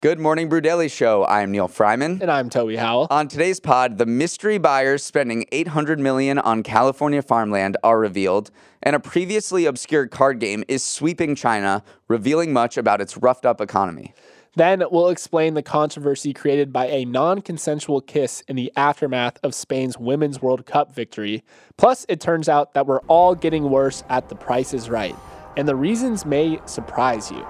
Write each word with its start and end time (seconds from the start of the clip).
Good 0.00 0.20
morning, 0.20 0.48
Brew 0.48 0.60
Daily 0.60 0.88
Show. 0.88 1.26
I'm 1.26 1.50
Neal 1.50 1.66
Freyman. 1.66 2.22
And 2.22 2.30
I'm 2.30 2.48
Toby 2.50 2.76
Howell. 2.76 3.08
On 3.10 3.26
today's 3.26 3.58
pod, 3.58 3.98
the 3.98 4.06
mystery 4.06 4.56
buyers 4.56 5.02
spending 5.02 5.44
800 5.50 5.98
million 5.98 6.38
on 6.38 6.62
California 6.62 7.20
farmland 7.20 7.76
are 7.82 7.98
revealed, 7.98 8.52
and 8.80 8.94
a 8.94 9.00
previously 9.00 9.66
obscure 9.66 10.06
card 10.06 10.38
game 10.38 10.62
is 10.68 10.84
sweeping 10.84 11.34
China, 11.34 11.82
revealing 12.06 12.52
much 12.52 12.76
about 12.76 13.00
its 13.00 13.16
roughed 13.16 13.44
up 13.44 13.60
economy. 13.60 14.14
Then 14.54 14.84
we'll 14.88 15.08
explain 15.08 15.54
the 15.54 15.64
controversy 15.64 16.32
created 16.32 16.72
by 16.72 16.86
a 16.86 17.04
non 17.04 17.40
consensual 17.40 18.00
kiss 18.00 18.44
in 18.46 18.54
the 18.54 18.72
aftermath 18.76 19.40
of 19.42 19.52
Spain's 19.52 19.98
Women's 19.98 20.40
World 20.40 20.64
Cup 20.64 20.94
victory. 20.94 21.42
Plus, 21.76 22.06
it 22.08 22.20
turns 22.20 22.48
out 22.48 22.72
that 22.74 22.86
we're 22.86 23.02
all 23.08 23.34
getting 23.34 23.68
worse 23.68 24.04
at 24.08 24.28
the 24.28 24.36
price 24.36 24.72
is 24.72 24.88
right. 24.88 25.16
And 25.56 25.66
the 25.66 25.74
reasons 25.74 26.24
may 26.24 26.60
surprise 26.66 27.32
you. 27.32 27.44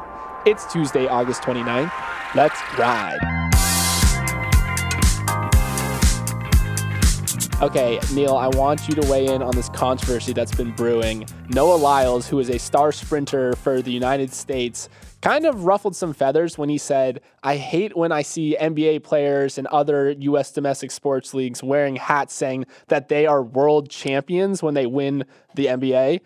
It's 0.48 0.65
Tuesday, 0.73 1.07
August 1.07 1.43
29th. 1.43 1.93
Let's 2.34 2.59
ride. 2.79 3.19
Okay, 7.60 8.01
Neal, 8.15 8.35
I 8.35 8.49
want 8.57 8.88
you 8.88 8.95
to 8.95 9.10
weigh 9.10 9.27
in 9.27 9.43
on 9.43 9.51
this 9.55 9.68
controversy 9.68 10.32
that's 10.32 10.55
been 10.55 10.71
brewing. 10.71 11.27
Noah 11.51 11.77
Lyles, 11.77 12.27
who 12.27 12.38
is 12.38 12.49
a 12.49 12.59
star 12.59 12.93
sprinter 12.93 13.57
for 13.57 13.82
the 13.82 13.93
United 13.93 14.32
States, 14.32 14.88
kind 15.21 15.45
of 15.45 15.65
ruffled 15.65 15.95
some 15.95 16.15
feathers 16.15 16.57
when 16.57 16.71
he 16.71 16.79
said, 16.79 17.21
I 17.43 17.57
hate 17.57 17.95
when 17.95 18.10
I 18.10 18.23
see 18.23 18.57
NBA 18.59 19.02
players 19.02 19.59
and 19.59 19.66
other 19.66 20.12
U.S. 20.12 20.51
domestic 20.51 20.90
sports 20.93 21.35
leagues 21.35 21.62
wearing 21.62 21.96
hats 21.96 22.33
saying 22.33 22.65
that 22.87 23.10
they 23.10 23.27
are 23.27 23.43
world 23.43 23.90
champions 23.90 24.62
when 24.62 24.73
they 24.73 24.87
win 24.87 25.27
the 25.57 25.66
NBA 25.66 26.21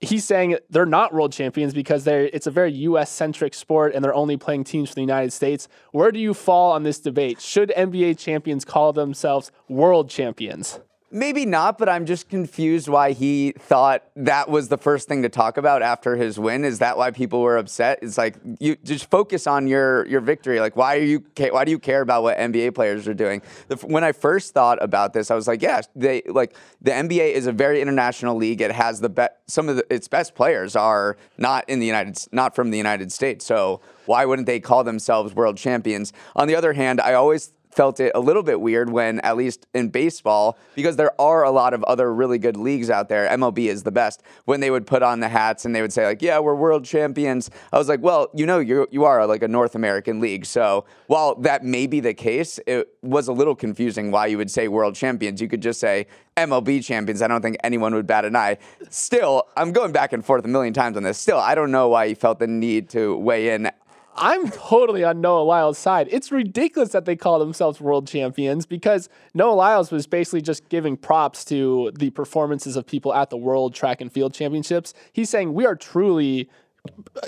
he's 0.00 0.24
saying 0.24 0.56
they're 0.70 0.86
not 0.86 1.12
world 1.12 1.32
champions 1.32 1.74
because 1.74 2.04
they're 2.04 2.26
it's 2.26 2.46
a 2.46 2.50
very 2.50 2.72
US 2.72 3.10
centric 3.10 3.54
sport 3.54 3.94
and 3.94 4.04
they're 4.04 4.14
only 4.14 4.36
playing 4.36 4.64
teams 4.64 4.90
from 4.90 4.94
the 4.96 5.02
United 5.02 5.32
States. 5.32 5.68
Where 5.92 6.12
do 6.12 6.18
you 6.18 6.34
fall 6.34 6.72
on 6.72 6.82
this 6.82 7.00
debate? 7.00 7.40
Should 7.40 7.72
NBA 7.76 8.18
champions 8.18 8.64
call 8.64 8.92
themselves 8.92 9.50
world 9.68 10.08
champions? 10.08 10.80
Maybe 11.10 11.46
not, 11.46 11.78
but 11.78 11.88
I'm 11.88 12.04
just 12.04 12.28
confused 12.28 12.86
why 12.86 13.12
he 13.12 13.54
thought 13.58 14.04
that 14.16 14.50
was 14.50 14.68
the 14.68 14.76
first 14.76 15.08
thing 15.08 15.22
to 15.22 15.30
talk 15.30 15.56
about 15.56 15.80
after 15.80 16.16
his 16.16 16.38
win. 16.38 16.66
Is 16.66 16.80
that 16.80 16.98
why 16.98 17.12
people 17.12 17.40
were 17.40 17.56
upset? 17.56 18.00
It's 18.02 18.18
like 18.18 18.36
you 18.60 18.76
just 18.84 19.08
focus 19.10 19.46
on 19.46 19.66
your 19.66 20.06
your 20.06 20.20
victory. 20.20 20.60
Like 20.60 20.76
why 20.76 20.98
are 20.98 21.02
you 21.02 21.24
why 21.50 21.64
do 21.64 21.70
you 21.70 21.78
care 21.78 22.02
about 22.02 22.22
what 22.24 22.36
NBA 22.36 22.74
players 22.74 23.08
are 23.08 23.14
doing? 23.14 23.40
When 23.84 24.04
I 24.04 24.12
first 24.12 24.52
thought 24.52 24.82
about 24.82 25.14
this, 25.14 25.30
I 25.30 25.34
was 25.34 25.48
like, 25.48 25.62
yeah, 25.62 25.80
they 25.96 26.20
like 26.26 26.54
the 26.82 26.90
NBA 26.90 27.32
is 27.32 27.46
a 27.46 27.52
very 27.52 27.80
international 27.80 28.36
league. 28.36 28.60
It 28.60 28.72
has 28.72 29.00
the 29.00 29.08
best 29.08 29.32
some 29.46 29.70
of 29.70 29.76
the, 29.76 29.86
its 29.92 30.08
best 30.08 30.34
players 30.34 30.76
are 30.76 31.16
not 31.38 31.66
in 31.70 31.80
the 31.80 31.86
United 31.86 32.18
not 32.32 32.54
from 32.54 32.70
the 32.70 32.76
United 32.76 33.12
States. 33.12 33.46
So 33.46 33.80
why 34.04 34.26
wouldn't 34.26 34.46
they 34.46 34.60
call 34.60 34.84
themselves 34.84 35.34
world 35.34 35.56
champions? 35.56 36.12
On 36.36 36.48
the 36.48 36.54
other 36.54 36.74
hand, 36.74 37.00
I 37.00 37.14
always 37.14 37.52
felt 37.70 38.00
it 38.00 38.12
a 38.14 38.20
little 38.20 38.42
bit 38.42 38.60
weird 38.60 38.90
when, 38.90 39.20
at 39.20 39.36
least 39.36 39.66
in 39.74 39.88
baseball, 39.88 40.58
because 40.74 40.96
there 40.96 41.18
are 41.20 41.44
a 41.44 41.50
lot 41.50 41.74
of 41.74 41.82
other 41.84 42.12
really 42.12 42.38
good 42.38 42.56
leagues 42.56 42.90
out 42.90 43.08
there. 43.08 43.28
MLB 43.28 43.66
is 43.68 43.82
the 43.82 43.92
best. 43.92 44.22
When 44.44 44.60
they 44.60 44.70
would 44.70 44.86
put 44.86 45.02
on 45.02 45.20
the 45.20 45.28
hats 45.28 45.64
and 45.64 45.74
they 45.74 45.82
would 45.82 45.92
say 45.92 46.06
like, 46.06 46.22
"Yeah, 46.22 46.38
we're 46.38 46.54
world 46.54 46.84
champions," 46.84 47.50
I 47.72 47.78
was 47.78 47.88
like, 47.88 48.02
"Well, 48.02 48.30
you 48.34 48.46
know, 48.46 48.58
you 48.58 48.86
you 48.90 49.04
are 49.04 49.26
like 49.26 49.42
a 49.42 49.48
North 49.48 49.74
American 49.74 50.20
league." 50.20 50.46
So 50.46 50.84
while 51.06 51.34
that 51.36 51.64
may 51.64 51.86
be 51.86 52.00
the 52.00 52.14
case, 52.14 52.58
it 52.66 52.88
was 53.02 53.28
a 53.28 53.32
little 53.32 53.54
confusing 53.54 54.10
why 54.10 54.26
you 54.26 54.38
would 54.38 54.50
say 54.50 54.68
world 54.68 54.94
champions. 54.94 55.40
You 55.40 55.48
could 55.48 55.62
just 55.62 55.80
say 55.80 56.06
MLB 56.36 56.84
champions. 56.84 57.22
I 57.22 57.28
don't 57.28 57.42
think 57.42 57.56
anyone 57.64 57.94
would 57.94 58.06
bat 58.06 58.24
an 58.24 58.36
eye. 58.36 58.58
Still, 58.90 59.44
I'm 59.56 59.72
going 59.72 59.92
back 59.92 60.12
and 60.12 60.24
forth 60.24 60.44
a 60.44 60.48
million 60.48 60.72
times 60.72 60.96
on 60.96 61.02
this. 61.02 61.18
Still, 61.18 61.38
I 61.38 61.54
don't 61.54 61.70
know 61.70 61.88
why 61.88 62.08
he 62.08 62.14
felt 62.14 62.38
the 62.38 62.46
need 62.46 62.88
to 62.90 63.16
weigh 63.16 63.54
in 63.54 63.70
I'm 64.20 64.50
totally 64.50 65.04
on 65.04 65.20
Noah 65.20 65.42
Lyles' 65.42 65.78
side. 65.78 66.08
It's 66.10 66.32
ridiculous 66.32 66.90
that 66.90 67.04
they 67.04 67.16
call 67.16 67.38
themselves 67.38 67.80
world 67.80 68.06
champions 68.08 68.66
because 68.66 69.08
Noah 69.34 69.54
Lyles 69.54 69.90
was 69.90 70.06
basically 70.06 70.42
just 70.42 70.68
giving 70.68 70.96
props 70.96 71.44
to 71.46 71.92
the 71.96 72.10
performances 72.10 72.76
of 72.76 72.86
people 72.86 73.14
at 73.14 73.30
the 73.30 73.36
World 73.36 73.74
Track 73.74 74.00
and 74.00 74.12
Field 74.12 74.34
Championships. 74.34 74.92
He's 75.12 75.30
saying 75.30 75.54
we 75.54 75.66
are 75.66 75.76
truly 75.76 76.50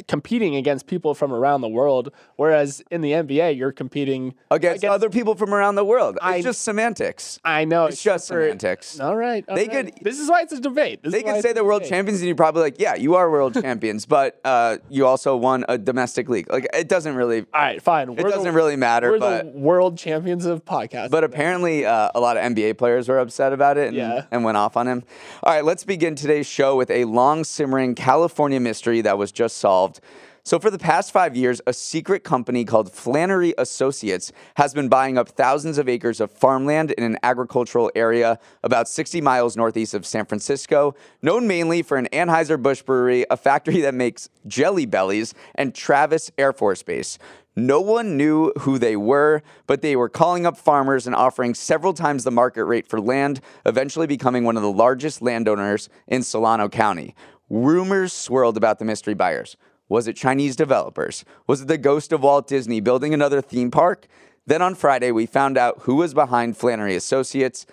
competing 0.06 0.56
against 0.56 0.86
people 0.86 1.14
from 1.14 1.32
around 1.32 1.60
the 1.60 1.68
world, 1.68 2.12
whereas 2.36 2.82
in 2.90 3.00
the 3.00 3.12
NBA 3.12 3.56
you're 3.56 3.72
competing 3.72 4.34
against, 4.50 4.78
against 4.78 4.94
other 4.94 5.10
people 5.10 5.34
from 5.34 5.54
around 5.54 5.74
the 5.74 5.84
world. 5.84 6.16
It's 6.16 6.24
I, 6.24 6.42
just 6.42 6.62
semantics. 6.62 7.38
I 7.44 7.64
know 7.64 7.86
it's, 7.86 8.02
just 8.02 8.26
semantics. 8.26 9.00
All 9.00 9.16
right, 9.16 9.44
all 9.48 9.56
they 9.56 9.68
right. 9.68 9.94
could. 9.94 10.04
This 10.04 10.18
is 10.18 10.28
why 10.28 10.42
it's 10.42 10.52
a 10.52 10.60
debate. 10.60 11.02
This 11.02 11.12
they 11.12 11.22
could 11.22 11.42
say 11.42 11.52
they're 11.52 11.64
world 11.64 11.84
champions, 11.84 12.20
and 12.20 12.26
you're 12.26 12.36
probably 12.36 12.62
like, 12.62 12.80
yeah, 12.80 12.94
you 12.94 13.14
are 13.14 13.30
world 13.30 13.54
champions, 13.62 14.06
but 14.06 14.40
uh, 14.44 14.78
you 14.88 15.06
also 15.06 15.36
won 15.36 15.64
a 15.68 15.78
domestic 15.78 16.28
league. 16.28 16.50
Like 16.50 16.68
it 16.74 16.88
doesn't 16.88 17.14
really. 17.14 17.40
All 17.40 17.60
right, 17.60 17.82
fine. 17.82 18.10
It 18.10 18.22
we're 18.22 18.30
doesn't 18.30 18.44
the, 18.44 18.52
really 18.52 18.76
matter. 18.76 19.12
We're 19.12 19.18
but, 19.18 19.52
the 19.52 19.58
world 19.58 19.98
champions 19.98 20.46
of 20.46 20.64
podcasts. 20.64 21.10
But 21.10 21.24
apparently, 21.24 21.84
uh, 21.84 22.10
a 22.14 22.20
lot 22.20 22.36
of 22.36 22.42
NBA 22.42 22.78
players 22.78 23.08
were 23.08 23.18
upset 23.18 23.52
about 23.52 23.76
it 23.76 23.88
and, 23.88 23.96
yeah. 23.96 24.26
and 24.30 24.44
went 24.44 24.56
off 24.56 24.76
on 24.76 24.86
him. 24.86 25.04
All 25.42 25.52
right, 25.52 25.64
let's 25.64 25.84
begin 25.84 26.14
today's 26.14 26.46
show 26.46 26.76
with 26.76 26.90
a 26.90 27.04
long 27.04 27.44
simmering 27.44 27.94
California 27.94 28.60
mystery 28.60 29.00
that 29.02 29.18
was 29.18 29.32
just 29.32 29.49
solved. 29.52 30.00
So, 30.42 30.58
for 30.58 30.70
the 30.70 30.78
past 30.78 31.12
five 31.12 31.36
years, 31.36 31.60
a 31.66 31.72
secret 31.72 32.24
company 32.24 32.64
called 32.64 32.90
Flannery 32.90 33.52
Associates 33.58 34.32
has 34.56 34.72
been 34.72 34.88
buying 34.88 35.18
up 35.18 35.28
thousands 35.28 35.76
of 35.76 35.88
acres 35.88 36.18
of 36.18 36.30
farmland 36.30 36.92
in 36.92 37.04
an 37.04 37.18
agricultural 37.22 37.90
area 37.94 38.38
about 38.64 38.88
60 38.88 39.20
miles 39.20 39.56
northeast 39.56 39.92
of 39.92 40.06
San 40.06 40.24
Francisco, 40.24 40.94
known 41.20 41.46
mainly 41.46 41.82
for 41.82 41.98
an 41.98 42.08
Anheuser-Busch 42.10 42.82
brewery, 42.82 43.26
a 43.30 43.36
factory 43.36 43.82
that 43.82 43.94
makes 43.94 44.30
jelly 44.46 44.86
bellies, 44.86 45.34
and 45.56 45.74
Travis 45.74 46.30
Air 46.38 46.54
Force 46.54 46.82
Base. 46.82 47.18
No 47.54 47.80
one 47.80 48.16
knew 48.16 48.52
who 48.60 48.78
they 48.78 48.96
were, 48.96 49.42
but 49.66 49.82
they 49.82 49.94
were 49.94 50.08
calling 50.08 50.46
up 50.46 50.56
farmers 50.56 51.06
and 51.06 51.14
offering 51.14 51.52
several 51.54 51.92
times 51.92 52.24
the 52.24 52.30
market 52.30 52.64
rate 52.64 52.88
for 52.88 53.00
land, 53.00 53.40
eventually 53.66 54.06
becoming 54.06 54.44
one 54.44 54.56
of 54.56 54.62
the 54.62 54.72
largest 54.72 55.20
landowners 55.20 55.88
in 56.06 56.22
Solano 56.22 56.68
County. 56.68 57.14
Rumors 57.50 58.12
swirled 58.12 58.56
about 58.56 58.78
the 58.78 58.84
mystery 58.84 59.14
buyers. 59.14 59.56
Was 59.88 60.06
it 60.06 60.14
Chinese 60.14 60.54
developers? 60.54 61.24
Was 61.48 61.62
it 61.62 61.68
the 61.68 61.76
ghost 61.76 62.12
of 62.12 62.22
Walt 62.22 62.46
Disney 62.46 62.80
building 62.80 63.12
another 63.12 63.42
theme 63.42 63.72
park? 63.72 64.06
Then 64.46 64.62
on 64.62 64.76
Friday, 64.76 65.10
we 65.10 65.26
found 65.26 65.58
out 65.58 65.80
who 65.80 65.96
was 65.96 66.14
behind 66.14 66.56
Flannery 66.56 66.94
Associates. 66.94 67.66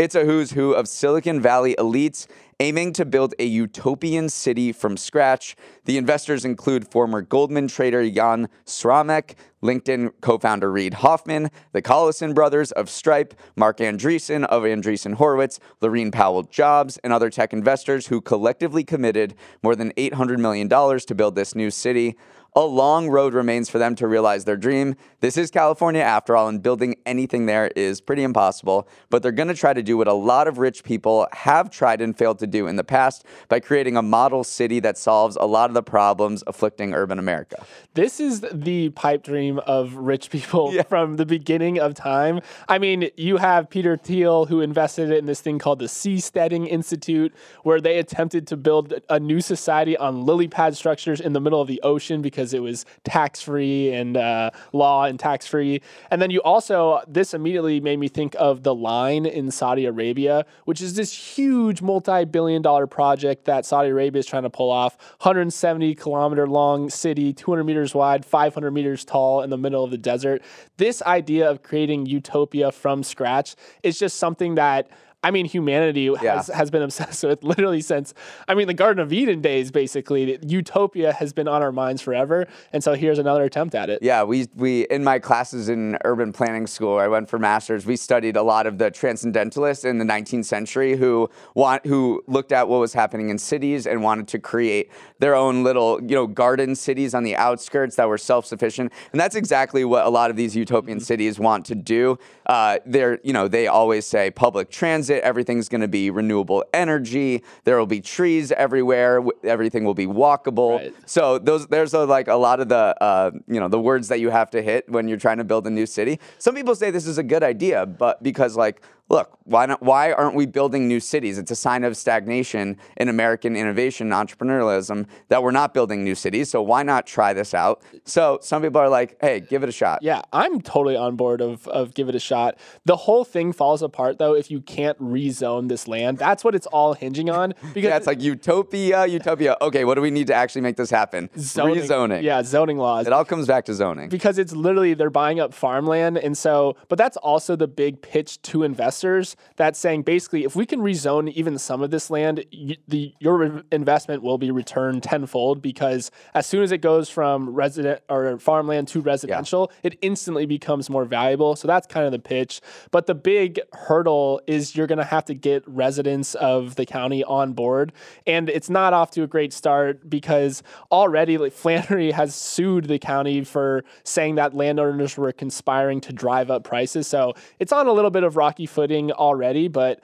It's 0.00 0.16
a 0.16 0.24
who's 0.24 0.50
who 0.52 0.72
of 0.72 0.88
Silicon 0.88 1.40
Valley 1.40 1.76
elites 1.78 2.26
aiming 2.60 2.92
to 2.92 3.06
build 3.06 3.34
a 3.38 3.44
utopian 3.44 4.28
city 4.28 4.70
from 4.70 4.96
scratch. 4.96 5.56
The 5.86 5.96
investors 5.96 6.44
include 6.44 6.86
former 6.86 7.22
Goldman 7.22 7.68
trader 7.68 8.08
Jan 8.08 8.48
Sramek, 8.66 9.34
LinkedIn 9.62 10.12
co 10.20 10.38
founder 10.38 10.70
Reid 10.70 10.94
Hoffman, 10.94 11.50
the 11.72 11.82
Collison 11.82 12.34
brothers 12.34 12.70
of 12.72 12.90
Stripe, 12.90 13.34
Marc 13.56 13.78
Andreessen 13.78 14.44
of 14.44 14.62
Andreessen 14.62 15.14
Horowitz, 15.14 15.58
Laurene 15.80 16.12
Powell 16.12 16.42
Jobs, 16.42 16.98
and 16.98 17.12
other 17.12 17.30
tech 17.30 17.52
investors 17.52 18.06
who 18.06 18.20
collectively 18.20 18.84
committed 18.84 19.34
more 19.62 19.74
than 19.74 19.92
$800 19.92 20.38
million 20.38 20.68
to 20.68 21.14
build 21.14 21.34
this 21.34 21.54
new 21.54 21.70
city. 21.70 22.16
A 22.56 22.62
long 22.62 23.08
road 23.08 23.32
remains 23.32 23.70
for 23.70 23.78
them 23.78 23.94
to 23.94 24.08
realize 24.08 24.44
their 24.44 24.56
dream. 24.56 24.96
This 25.20 25.36
is 25.36 25.52
California 25.52 26.02
after 26.02 26.36
all, 26.36 26.48
and 26.48 26.60
building 26.60 26.96
anything 27.06 27.46
there 27.46 27.68
is 27.76 28.00
pretty 28.00 28.24
impossible. 28.24 28.88
But 29.08 29.22
they're 29.22 29.30
going 29.30 29.48
to 29.48 29.54
try 29.54 29.72
to 29.72 29.84
do 29.84 29.96
what 29.96 30.08
a 30.08 30.14
lot 30.14 30.48
of 30.48 30.58
rich 30.58 30.82
people 30.82 31.28
have 31.32 31.70
tried 31.70 32.00
and 32.00 32.16
failed 32.16 32.40
to 32.40 32.48
do 32.48 32.66
in 32.66 32.74
the 32.74 32.82
past 32.82 33.24
by 33.48 33.60
creating 33.60 33.96
a 33.96 34.02
model 34.02 34.42
city 34.42 34.80
that 34.80 34.98
solves 34.98 35.36
a 35.36 35.44
lot 35.46 35.70
of 35.70 35.74
the 35.74 35.82
problems 35.82 36.42
afflicting 36.48 36.92
urban 36.92 37.20
America. 37.20 37.64
This 37.94 38.18
is 38.18 38.40
the 38.52 38.88
pipe 38.90 39.22
dream 39.22 39.60
of 39.60 39.94
rich 39.94 40.30
people 40.30 40.74
yeah. 40.74 40.82
from 40.82 41.18
the 41.18 41.26
beginning 41.26 41.78
of 41.78 41.94
time. 41.94 42.40
I 42.68 42.78
mean, 42.78 43.10
you 43.16 43.36
have 43.36 43.70
Peter 43.70 43.96
Thiel, 43.96 44.46
who 44.46 44.60
invested 44.60 45.12
in 45.12 45.26
this 45.26 45.40
thing 45.40 45.60
called 45.60 45.78
the 45.78 45.86
Seasteading 45.86 46.66
Institute, 46.66 47.32
where 47.62 47.80
they 47.80 47.98
attempted 47.98 48.48
to 48.48 48.56
build 48.56 48.94
a 49.08 49.20
new 49.20 49.40
society 49.40 49.96
on 49.96 50.24
lily 50.24 50.48
pad 50.48 50.76
structures 50.76 51.20
in 51.20 51.32
the 51.32 51.40
middle 51.40 51.60
of 51.60 51.68
the 51.68 51.80
ocean 51.82 52.22
because 52.22 52.39
because 52.40 52.54
it 52.54 52.62
was 52.62 52.86
tax 53.04 53.42
free 53.42 53.92
and 53.92 54.16
uh, 54.16 54.50
law 54.72 55.04
and 55.04 55.20
tax 55.20 55.46
free. 55.46 55.82
And 56.10 56.22
then 56.22 56.30
you 56.30 56.40
also, 56.40 57.02
this 57.06 57.34
immediately 57.34 57.82
made 57.82 57.98
me 57.98 58.08
think 58.08 58.34
of 58.38 58.62
the 58.62 58.74
line 58.74 59.26
in 59.26 59.50
Saudi 59.50 59.84
Arabia, 59.84 60.46
which 60.64 60.80
is 60.80 60.94
this 60.94 61.12
huge 61.12 61.82
multi 61.82 62.24
billion 62.24 62.62
dollar 62.62 62.86
project 62.86 63.44
that 63.44 63.66
Saudi 63.66 63.90
Arabia 63.90 64.20
is 64.20 64.26
trying 64.26 64.44
to 64.44 64.50
pull 64.50 64.70
off. 64.70 64.96
170 65.18 65.94
kilometer 65.96 66.46
long 66.46 66.88
city, 66.88 67.34
200 67.34 67.62
meters 67.64 67.94
wide, 67.94 68.24
500 68.24 68.70
meters 68.70 69.04
tall 69.04 69.42
in 69.42 69.50
the 69.50 69.58
middle 69.58 69.84
of 69.84 69.90
the 69.90 69.98
desert. 69.98 70.40
This 70.78 71.02
idea 71.02 71.50
of 71.50 71.62
creating 71.62 72.06
utopia 72.06 72.72
from 72.72 73.02
scratch 73.02 73.54
is 73.82 73.98
just 73.98 74.16
something 74.16 74.54
that 74.54 74.88
I 75.22 75.30
mean, 75.30 75.44
humanity 75.44 76.10
Yeah. 76.22 76.36
has, 76.36 76.46
has 76.48 76.70
been 76.70 76.82
obsessed 76.82 77.22
with 77.30 77.42
literally 77.44 77.80
since, 77.82 78.14
I 78.48 78.54
mean, 78.54 78.66
the 78.66 78.74
Garden 78.74 79.02
of 79.02 79.12
Eden 79.12 79.40
days, 79.42 79.70
basically. 79.70 80.38
Utopia 80.46 81.12
has 81.12 81.32
been 81.32 81.46
on 81.48 81.62
our 81.62 81.72
minds 81.72 82.00
forever. 82.00 82.46
And 82.72 82.82
so 82.82 82.94
here's 82.94 83.18
another 83.18 83.44
attempt 83.44 83.74
at 83.74 83.90
it. 83.90 84.02
Yeah, 84.02 84.22
we 84.22 84.46
we 84.56 84.82
in 84.88 85.04
my 85.04 85.18
classes 85.18 85.68
in 85.68 85.98
urban 86.04 86.32
planning 86.32 86.66
school, 86.66 86.98
I 86.98 87.08
went 87.08 87.28
for 87.28 87.38
masters. 87.38 87.84
We 87.84 87.96
studied 87.96 88.36
a 88.36 88.42
lot 88.42 88.66
of 88.66 88.78
the 88.78 88.90
transcendentalists 88.90 89.84
in 89.84 89.98
the 89.98 90.04
19th 90.04 90.46
century 90.46 90.96
who 90.96 91.28
want 91.54 91.84
who 91.86 92.22
looked 92.26 92.52
at 92.52 92.68
what 92.68 92.80
was 92.80 92.94
happening 92.94 93.28
in 93.28 93.38
cities 93.38 93.86
and 93.86 94.02
wanted 94.02 94.26
to 94.28 94.38
create 94.38 94.90
their 95.18 95.34
own 95.34 95.62
little, 95.64 96.00
you 96.02 96.14
know, 96.14 96.26
garden 96.26 96.74
cities 96.74 97.14
on 97.14 97.24
the 97.24 97.36
outskirts 97.36 97.96
that 97.96 98.08
were 98.08 98.18
self-sufficient. 98.18 98.90
And 99.12 99.20
that's 99.20 99.34
exactly 99.36 99.84
what 99.84 100.06
a 100.06 100.08
lot 100.10 100.30
of 100.30 100.36
these 100.36 100.56
utopian 100.56 101.00
cities 101.00 101.38
want 101.38 101.66
to 101.66 101.74
do. 101.74 102.18
Uh, 102.46 102.78
they're, 102.86 103.20
you 103.22 103.32
know, 103.32 103.48
they 103.48 103.66
always 103.66 104.06
say 104.06 104.30
public 104.30 104.70
transit, 104.70 105.09
everything's 105.18 105.68
going 105.68 105.80
to 105.80 105.88
be 105.88 106.10
renewable 106.10 106.64
energy. 106.72 107.42
There 107.64 107.78
will 107.78 107.86
be 107.86 108.00
trees 108.00 108.52
everywhere. 108.52 109.22
Everything 109.44 109.84
will 109.84 109.94
be 109.94 110.06
walkable. 110.06 110.78
Right. 110.78 110.94
So 111.06 111.38
those 111.38 111.66
there's 111.66 111.94
a, 111.94 112.04
like 112.04 112.28
a 112.28 112.34
lot 112.34 112.60
of 112.60 112.68
the 112.68 112.94
uh, 113.02 113.30
you 113.46 113.60
know 113.60 113.68
the 113.68 113.80
words 113.80 114.08
that 114.08 114.20
you 114.20 114.30
have 114.30 114.50
to 114.50 114.62
hit 114.62 114.88
when 114.88 115.08
you're 115.08 115.18
trying 115.18 115.38
to 115.38 115.44
build 115.44 115.66
a 115.66 115.70
new 115.70 115.86
city. 115.86 116.20
Some 116.38 116.54
people 116.54 116.74
say 116.74 116.90
this 116.90 117.06
is 117.06 117.18
a 117.18 117.22
good 117.22 117.42
idea, 117.42 117.86
but 117.86 118.22
because 118.22 118.56
like 118.56 118.82
look, 119.10 119.36
why 119.42 119.66
not? 119.66 119.82
Why 119.82 120.12
aren't 120.12 120.34
we 120.34 120.46
building 120.46 120.88
new 120.88 121.00
cities? 121.00 121.36
It's 121.36 121.50
a 121.50 121.56
sign 121.56 121.84
of 121.84 121.96
stagnation 121.96 122.78
in 122.96 123.08
American 123.08 123.56
innovation 123.56 124.10
and 124.10 124.28
entrepreneurialism 124.28 125.06
that 125.28 125.42
we're 125.42 125.50
not 125.50 125.74
building 125.74 126.02
new 126.02 126.14
cities. 126.14 126.48
So 126.48 126.62
why 126.62 126.82
not 126.82 127.06
try 127.06 127.32
this 127.34 127.52
out? 127.52 127.82
So 128.04 128.38
some 128.40 128.62
people 128.62 128.80
are 128.80 128.88
like, 128.88 129.18
hey, 129.20 129.40
give 129.40 129.62
it 129.62 129.68
a 129.68 129.72
shot. 129.72 129.98
Yeah, 130.02 130.22
I'm 130.32 130.60
totally 130.60 130.96
on 130.96 131.16
board 131.16 131.42
of 131.42 131.68
of 131.68 131.92
give 131.92 132.08
it 132.08 132.14
a 132.14 132.20
shot. 132.20 132.56
The 132.86 132.96
whole 132.96 133.24
thing 133.24 133.52
falls 133.52 133.82
apart 133.82 134.18
though 134.18 134.34
if 134.34 134.50
you 134.50 134.60
can't 134.60 134.99
rezone 135.00 135.68
this 135.68 135.88
land. 135.88 136.18
That's 136.18 136.44
what 136.44 136.54
it's 136.54 136.66
all 136.66 136.94
hinging 136.94 137.30
on. 137.30 137.54
Because 137.74 137.88
Yeah, 137.90 137.96
it's 137.96 138.06
like 138.06 138.20
utopia, 138.20 139.06
utopia. 139.06 139.56
Okay, 139.60 139.84
what 139.84 139.94
do 139.94 140.00
we 140.02 140.10
need 140.10 140.26
to 140.26 140.34
actually 140.34 140.60
make 140.62 140.76
this 140.76 140.90
happen? 140.90 141.30
zoning, 141.38 141.76
Rezoning. 141.84 142.22
Yeah, 142.22 142.42
zoning 142.42 142.78
laws. 142.78 143.06
It 143.06 143.12
all 143.12 143.24
comes 143.24 143.46
back 143.46 143.64
to 143.66 143.74
zoning. 143.74 144.08
because 144.08 144.38
it's 144.38 144.52
literally 144.52 144.94
they're 144.94 145.08
buying 145.10 145.38
up 145.40 145.54
farmland 145.54 146.18
and 146.18 146.36
so 146.36 146.76
but 146.88 146.98
that's 146.98 147.16
also 147.18 147.54
the 147.56 147.68
big 147.68 148.02
pitch 148.02 148.40
to 148.42 148.62
investors 148.64 149.36
that's 149.56 149.78
saying 149.78 150.02
basically 150.02 150.44
if 150.44 150.56
we 150.56 150.66
can 150.66 150.80
rezone 150.80 151.30
even 151.32 151.58
some 151.58 151.82
of 151.82 151.90
this 151.90 152.10
land 152.10 152.44
the 152.88 153.14
your 153.20 153.62
investment 153.72 154.22
will 154.22 154.38
be 154.38 154.50
returned 154.50 155.02
tenfold 155.02 155.62
because 155.62 156.10
as 156.34 156.46
soon 156.46 156.62
as 156.62 156.72
it 156.72 156.78
goes 156.78 157.08
from 157.08 157.50
resident 157.50 158.00
or 158.08 158.38
farmland 158.38 158.88
to 158.88 159.00
residential 159.00 159.70
it 159.82 159.96
instantly 160.02 160.46
becomes 160.46 160.90
more 160.90 161.04
valuable 161.04 161.54
so 161.56 161.68
that's 161.68 161.86
kind 161.86 162.06
of 162.06 162.12
the 162.12 162.18
pitch 162.18 162.60
but 162.90 163.06
the 163.06 163.14
big 163.14 163.60
hurdle 163.72 164.40
is 164.46 164.74
you're 164.76 164.86
going 164.90 164.98
to 164.98 165.04
have 165.04 165.24
to 165.24 165.34
get 165.34 165.62
residents 165.66 166.34
of 166.34 166.74
the 166.74 166.84
county 166.84 167.22
on 167.24 167.52
board 167.52 167.92
and 168.26 168.50
it's 168.50 168.68
not 168.68 168.92
off 168.92 169.12
to 169.12 169.22
a 169.22 169.26
great 169.26 169.52
start 169.52 170.10
because 170.10 170.62
already 170.90 171.38
like 171.38 171.52
Flannery 171.60 172.10
has 172.10 172.34
sued 172.34 172.86
the 172.86 172.98
county 172.98 173.44
for 173.44 173.84
saying 174.04 174.34
that 174.34 174.54
landowners 174.54 175.16
were 175.16 175.32
conspiring 175.32 176.00
to 176.02 176.12
drive 176.12 176.50
up 176.50 176.64
prices. 176.64 177.06
So 177.06 177.34
it's 177.60 177.72
on 177.72 177.86
a 177.86 177.92
little 177.92 178.10
bit 178.10 178.24
of 178.24 178.36
rocky 178.36 178.66
footing 178.66 179.12
already, 179.12 179.68
but 179.68 180.00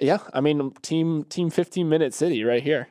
yeah, 0.00 0.18
I 0.32 0.40
mean 0.40 0.72
team 0.82 1.24
team 1.24 1.50
15 1.50 1.88
minute 1.88 2.14
city 2.14 2.42
right 2.42 2.62
here. 2.62 2.88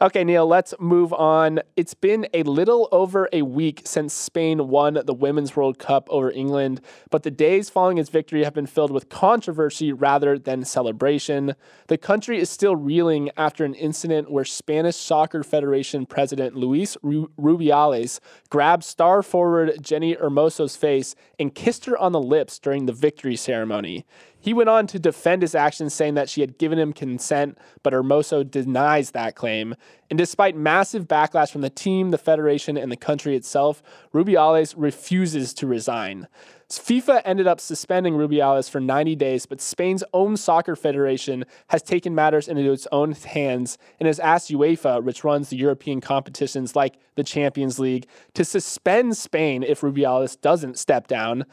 Okay, 0.00 0.22
Neal, 0.22 0.46
let's 0.46 0.74
move 0.78 1.12
on. 1.12 1.58
It's 1.74 1.94
been 1.94 2.28
a 2.32 2.44
little 2.44 2.88
over 2.92 3.28
a 3.32 3.42
week 3.42 3.82
since 3.84 4.14
Spain 4.14 4.68
won 4.68 4.96
the 5.04 5.12
Women's 5.12 5.56
World 5.56 5.80
Cup 5.80 6.06
over 6.08 6.30
England, 6.30 6.80
but 7.10 7.24
the 7.24 7.32
days 7.32 7.68
following 7.68 7.98
its 7.98 8.08
victory 8.08 8.44
have 8.44 8.54
been 8.54 8.68
filled 8.68 8.92
with 8.92 9.08
controversy 9.08 9.92
rather 9.92 10.38
than 10.38 10.64
celebration. 10.64 11.56
The 11.88 11.98
country 11.98 12.38
is 12.38 12.48
still 12.48 12.76
reeling 12.76 13.30
after 13.36 13.64
an 13.64 13.74
incident 13.74 14.30
where 14.30 14.44
Spanish 14.44 14.94
Soccer 14.94 15.42
Federation 15.42 16.06
President 16.06 16.54
Luis 16.54 16.96
Rubiales 17.02 18.20
grabbed 18.50 18.84
star 18.84 19.20
forward 19.24 19.78
Jenni 19.80 20.16
Hermoso's 20.16 20.76
face 20.76 21.16
and 21.40 21.52
kissed 21.52 21.86
her 21.86 21.98
on 21.98 22.12
the 22.12 22.20
lips 22.20 22.60
during 22.60 22.86
the 22.86 22.92
victory 22.92 23.34
ceremony. 23.34 24.06
He 24.40 24.54
went 24.54 24.68
on 24.68 24.86
to 24.88 24.98
defend 24.98 25.42
his 25.42 25.54
actions, 25.54 25.94
saying 25.94 26.14
that 26.14 26.28
she 26.28 26.40
had 26.40 26.58
given 26.58 26.78
him 26.78 26.92
consent, 26.92 27.58
but 27.82 27.92
Hermoso 27.92 28.48
denies 28.48 29.10
that 29.10 29.34
claim. 29.34 29.74
And 30.10 30.18
despite 30.18 30.56
massive 30.56 31.08
backlash 31.08 31.50
from 31.50 31.62
the 31.62 31.70
team, 31.70 32.10
the 32.10 32.18
federation, 32.18 32.76
and 32.76 32.90
the 32.90 32.96
country 32.96 33.34
itself, 33.34 33.82
Rubiales 34.14 34.74
refuses 34.76 35.52
to 35.54 35.66
resign. 35.66 36.28
FIFA 36.76 37.22
ended 37.24 37.46
up 37.46 37.60
suspending 37.60 38.14
Rubiales 38.14 38.68
for 38.68 38.78
90 38.78 39.16
days, 39.16 39.46
but 39.46 39.60
Spain's 39.60 40.04
own 40.12 40.36
soccer 40.36 40.76
federation 40.76 41.46
has 41.68 41.82
taken 41.82 42.14
matters 42.14 42.46
into 42.46 42.70
its 42.70 42.86
own 42.92 43.12
hands 43.12 43.78
and 43.98 44.06
has 44.06 44.20
asked 44.20 44.50
UEFA, 44.50 45.02
which 45.02 45.24
runs 45.24 45.48
the 45.48 45.56
European 45.56 46.02
competitions 46.02 46.76
like 46.76 46.98
the 47.14 47.24
Champions 47.24 47.78
League, 47.78 48.06
to 48.34 48.44
suspend 48.44 49.16
Spain 49.16 49.62
if 49.62 49.80
Rubiales 49.80 50.40
doesn't 50.40 50.78
step 50.78 51.06
down. 51.06 51.46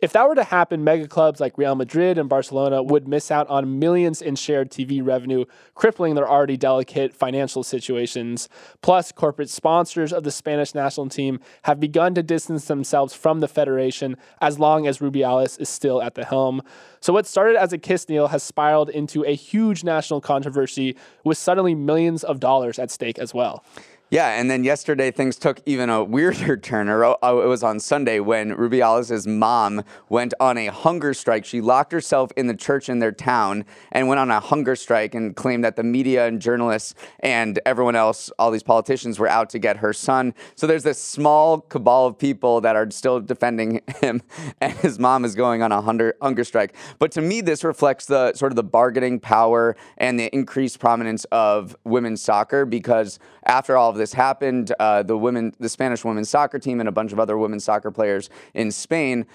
If 0.00 0.12
that 0.14 0.28
were 0.28 0.34
to 0.34 0.42
happen, 0.42 0.82
mega 0.82 1.06
clubs 1.06 1.38
like 1.38 1.56
Real 1.56 1.76
Madrid 1.76 2.18
and 2.18 2.28
Barcelona 2.28 2.82
would 2.82 3.06
miss 3.06 3.30
out 3.30 3.48
on 3.48 3.78
millions 3.78 4.20
in 4.20 4.34
shared 4.34 4.70
TV 4.70 5.04
revenue, 5.04 5.44
crippling 5.76 6.16
their 6.16 6.28
already 6.28 6.56
delicate 6.56 7.14
financial 7.14 7.62
situations. 7.62 8.48
Plus, 8.80 9.12
corporate 9.12 9.48
sponsors 9.48 10.12
of 10.12 10.24
the 10.24 10.32
Spanish 10.32 10.74
national 10.74 11.08
team 11.08 11.38
have 11.62 11.78
begun 11.78 12.14
to 12.14 12.22
distance 12.22 12.64
themselves 12.64 13.14
from 13.14 13.38
the 13.38 13.46
federation 13.46 14.16
as 14.40 14.58
long 14.62 14.86
as 14.86 14.98
Rubiales 14.98 15.60
is 15.60 15.68
still 15.68 16.00
at 16.00 16.14
the 16.14 16.24
helm. 16.24 16.62
So, 17.00 17.12
what 17.12 17.26
started 17.26 17.56
as 17.56 17.74
a 17.74 17.78
kiss 17.78 18.08
Neal 18.08 18.28
has 18.28 18.42
spiraled 18.42 18.88
into 18.88 19.24
a 19.24 19.34
huge 19.34 19.84
national 19.84 20.22
controversy 20.22 20.96
with 21.24 21.36
suddenly 21.36 21.74
millions 21.74 22.24
of 22.24 22.40
dollars 22.40 22.78
at 22.78 22.90
stake 22.90 23.18
as 23.18 23.34
well. 23.34 23.64
Yeah, 24.12 24.38
and 24.38 24.50
then 24.50 24.62
yesterday 24.62 25.10
things 25.10 25.36
took 25.36 25.62
even 25.64 25.88
a 25.88 26.04
weirder 26.04 26.58
turn. 26.58 26.90
Or 26.90 27.02
uh, 27.02 27.16
it 27.22 27.46
was 27.46 27.62
on 27.62 27.80
Sunday 27.80 28.20
when 28.20 28.54
Rubiales' 28.54 29.26
mom 29.26 29.84
went 30.10 30.34
on 30.38 30.58
a 30.58 30.66
hunger 30.66 31.14
strike. 31.14 31.46
She 31.46 31.62
locked 31.62 31.92
herself 31.92 32.30
in 32.36 32.46
the 32.46 32.54
church 32.54 32.90
in 32.90 32.98
their 32.98 33.10
town 33.10 33.64
and 33.90 34.08
went 34.08 34.18
on 34.18 34.30
a 34.30 34.38
hunger 34.38 34.76
strike 34.76 35.14
and 35.14 35.34
claimed 35.34 35.64
that 35.64 35.76
the 35.76 35.82
media 35.82 36.26
and 36.26 36.42
journalists 36.42 36.94
and 37.20 37.58
everyone 37.64 37.96
else, 37.96 38.30
all 38.38 38.50
these 38.50 38.62
politicians, 38.62 39.18
were 39.18 39.30
out 39.30 39.48
to 39.48 39.58
get 39.58 39.78
her 39.78 39.94
son. 39.94 40.34
So 40.56 40.66
there's 40.66 40.82
this 40.82 41.02
small 41.02 41.62
cabal 41.62 42.08
of 42.08 42.18
people 42.18 42.60
that 42.60 42.76
are 42.76 42.90
still 42.90 43.18
defending 43.18 43.80
him, 44.02 44.20
and 44.60 44.74
his 44.74 44.98
mom 44.98 45.24
is 45.24 45.34
going 45.34 45.62
on 45.62 45.72
a 45.72 45.80
hunger 45.80 46.44
strike. 46.44 46.76
But 46.98 47.12
to 47.12 47.22
me, 47.22 47.40
this 47.40 47.64
reflects 47.64 48.04
the 48.04 48.34
sort 48.34 48.52
of 48.52 48.56
the 48.56 48.62
bargaining 48.62 49.20
power 49.20 49.74
and 49.96 50.20
the 50.20 50.28
increased 50.34 50.80
prominence 50.80 51.24
of 51.32 51.74
women's 51.84 52.20
soccer 52.20 52.66
because 52.66 53.18
after 53.46 53.74
all 53.74 53.88
of 53.88 54.01
happened, 54.10 54.72
uh, 54.80 55.02
the 55.02 55.16
women, 55.16 55.52
the 55.60 55.68
Spanish 55.68 56.04
women's 56.04 56.30
soccer 56.30 56.58
team, 56.58 56.80
and 56.80 56.88
a 56.88 56.92
bunch 56.92 57.12
of 57.12 57.20
other 57.20 57.36
women's 57.38 57.64
soccer 57.64 57.90
players 57.90 58.30
in 58.54 58.70
Spain. 58.70 59.26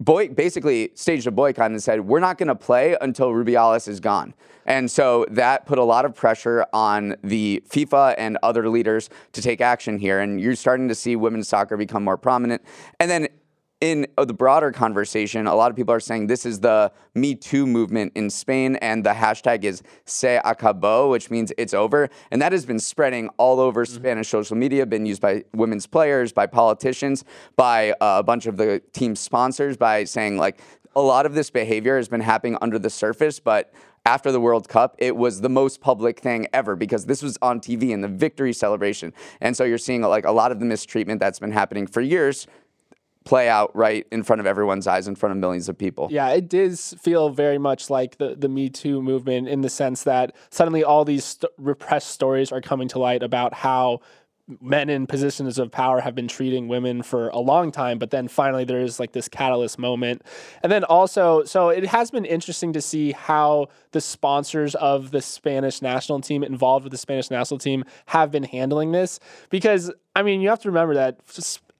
Boy, 0.00 0.28
basically 0.28 0.92
staged 0.94 1.26
a 1.26 1.30
boycott 1.30 1.70
and 1.70 1.82
said, 1.82 2.00
We're 2.00 2.20
not 2.20 2.38
going 2.38 2.48
to 2.48 2.54
play 2.54 2.96
until 3.00 3.30
Rubiales 3.30 3.86
is 3.86 4.00
gone. 4.00 4.32
And 4.66 4.90
so 4.90 5.26
that 5.30 5.66
put 5.66 5.78
a 5.78 5.84
lot 5.84 6.06
of 6.06 6.14
pressure 6.14 6.64
on 6.72 7.16
the 7.22 7.62
FIFA 7.68 8.14
and 8.16 8.38
other 8.42 8.68
leaders 8.70 9.10
to 9.32 9.42
take 9.42 9.60
action 9.60 9.98
here. 9.98 10.20
And 10.20 10.40
you're 10.40 10.54
starting 10.54 10.88
to 10.88 10.94
see 10.94 11.16
women's 11.16 11.48
soccer 11.48 11.76
become 11.76 12.02
more 12.02 12.16
prominent. 12.16 12.62
And 12.98 13.10
then 13.10 13.28
in 13.84 14.06
uh, 14.16 14.24
the 14.24 14.32
broader 14.32 14.72
conversation, 14.72 15.46
a 15.46 15.54
lot 15.54 15.70
of 15.70 15.76
people 15.76 15.92
are 15.92 16.00
saying 16.00 16.26
this 16.26 16.46
is 16.46 16.58
the 16.58 16.90
Me 17.14 17.34
Too 17.34 17.66
movement 17.66 18.12
in 18.14 18.30
Spain, 18.30 18.76
and 18.76 19.04
the 19.04 19.10
hashtag 19.10 19.62
is 19.64 19.82
Se 20.06 20.40
acabó, 20.42 21.10
which 21.10 21.30
means 21.30 21.52
it's 21.58 21.74
over. 21.74 22.08
And 22.30 22.40
that 22.40 22.52
has 22.52 22.64
been 22.64 22.78
spreading 22.78 23.28
all 23.36 23.60
over 23.60 23.84
Spanish 23.84 24.28
social 24.28 24.56
media, 24.56 24.86
been 24.86 25.04
used 25.04 25.20
by 25.20 25.44
women's 25.52 25.86
players, 25.86 26.32
by 26.32 26.46
politicians, 26.46 27.24
by 27.56 27.90
uh, 28.00 28.16
a 28.20 28.22
bunch 28.22 28.46
of 28.46 28.56
the 28.56 28.80
team 28.94 29.14
sponsors, 29.14 29.76
by 29.76 30.04
saying, 30.04 30.38
like, 30.38 30.62
a 30.96 31.02
lot 31.02 31.26
of 31.26 31.34
this 31.34 31.50
behavior 31.50 31.98
has 31.98 32.08
been 32.08 32.22
happening 32.22 32.56
under 32.62 32.78
the 32.78 32.88
surface, 32.88 33.38
but 33.38 33.74
after 34.06 34.32
the 34.32 34.40
World 34.40 34.68
Cup, 34.68 34.94
it 34.98 35.16
was 35.16 35.40
the 35.40 35.48
most 35.48 35.80
public 35.80 36.20
thing 36.20 36.46
ever 36.52 36.76
because 36.76 37.06
this 37.06 37.22
was 37.22 37.38
on 37.42 37.60
TV 37.60 37.90
in 37.90 38.02
the 38.02 38.08
victory 38.08 38.52
celebration. 38.52 39.12
And 39.40 39.56
so 39.56 39.64
you're 39.64 39.78
seeing 39.78 40.02
like 40.02 40.24
a 40.26 40.30
lot 40.30 40.52
of 40.52 40.60
the 40.60 40.66
mistreatment 40.66 41.20
that's 41.20 41.38
been 41.38 41.52
happening 41.52 41.86
for 41.86 42.02
years 42.02 42.46
play 43.24 43.48
out 43.48 43.74
right 43.74 44.06
in 44.12 44.22
front 44.22 44.40
of 44.40 44.46
everyone's 44.46 44.86
eyes, 44.86 45.08
in 45.08 45.14
front 45.14 45.32
of 45.32 45.38
millions 45.38 45.68
of 45.68 45.76
people. 45.76 46.08
Yeah, 46.10 46.28
it 46.30 46.48
does 46.48 46.94
feel 47.00 47.30
very 47.30 47.58
much 47.58 47.90
like 47.90 48.18
the, 48.18 48.34
the 48.36 48.48
Me 48.48 48.68
Too 48.68 49.02
movement 49.02 49.48
in 49.48 49.62
the 49.62 49.70
sense 49.70 50.04
that 50.04 50.34
suddenly 50.50 50.84
all 50.84 51.04
these 51.04 51.24
st- 51.24 51.50
repressed 51.56 52.08
stories 52.08 52.52
are 52.52 52.60
coming 52.60 52.88
to 52.88 52.98
light 52.98 53.22
about 53.22 53.54
how 53.54 54.00
men 54.60 54.90
in 54.90 55.06
positions 55.06 55.58
of 55.58 55.70
power 55.70 56.00
have 56.00 56.14
been 56.14 56.28
treating 56.28 56.68
women 56.68 57.02
for 57.02 57.28
a 57.30 57.38
long 57.38 57.72
time, 57.72 57.98
but 57.98 58.10
then 58.10 58.28
finally 58.28 58.64
there 58.64 58.80
is 58.80 59.00
like 59.00 59.12
this 59.12 59.28
catalyst 59.28 59.78
moment. 59.78 60.22
And 60.62 60.70
then 60.70 60.84
also, 60.84 61.44
so 61.44 61.70
it 61.70 61.86
has 61.86 62.10
been 62.10 62.26
interesting 62.26 62.72
to 62.74 62.82
see 62.82 63.12
how 63.12 63.68
the 63.92 64.02
sponsors 64.02 64.74
of 64.74 65.12
the 65.12 65.22
Spanish 65.22 65.80
national 65.80 66.20
team 66.20 66.42
involved 66.42 66.84
with 66.84 66.90
the 66.90 66.98
Spanish 66.98 67.30
national 67.30 67.58
team 67.58 67.84
have 68.06 68.30
been 68.30 68.44
handling 68.44 68.92
this 68.92 69.18
because 69.48 69.90
I 70.14 70.22
mean, 70.22 70.40
you 70.40 70.48
have 70.50 70.60
to 70.60 70.68
remember 70.68 70.94
that 70.94 71.18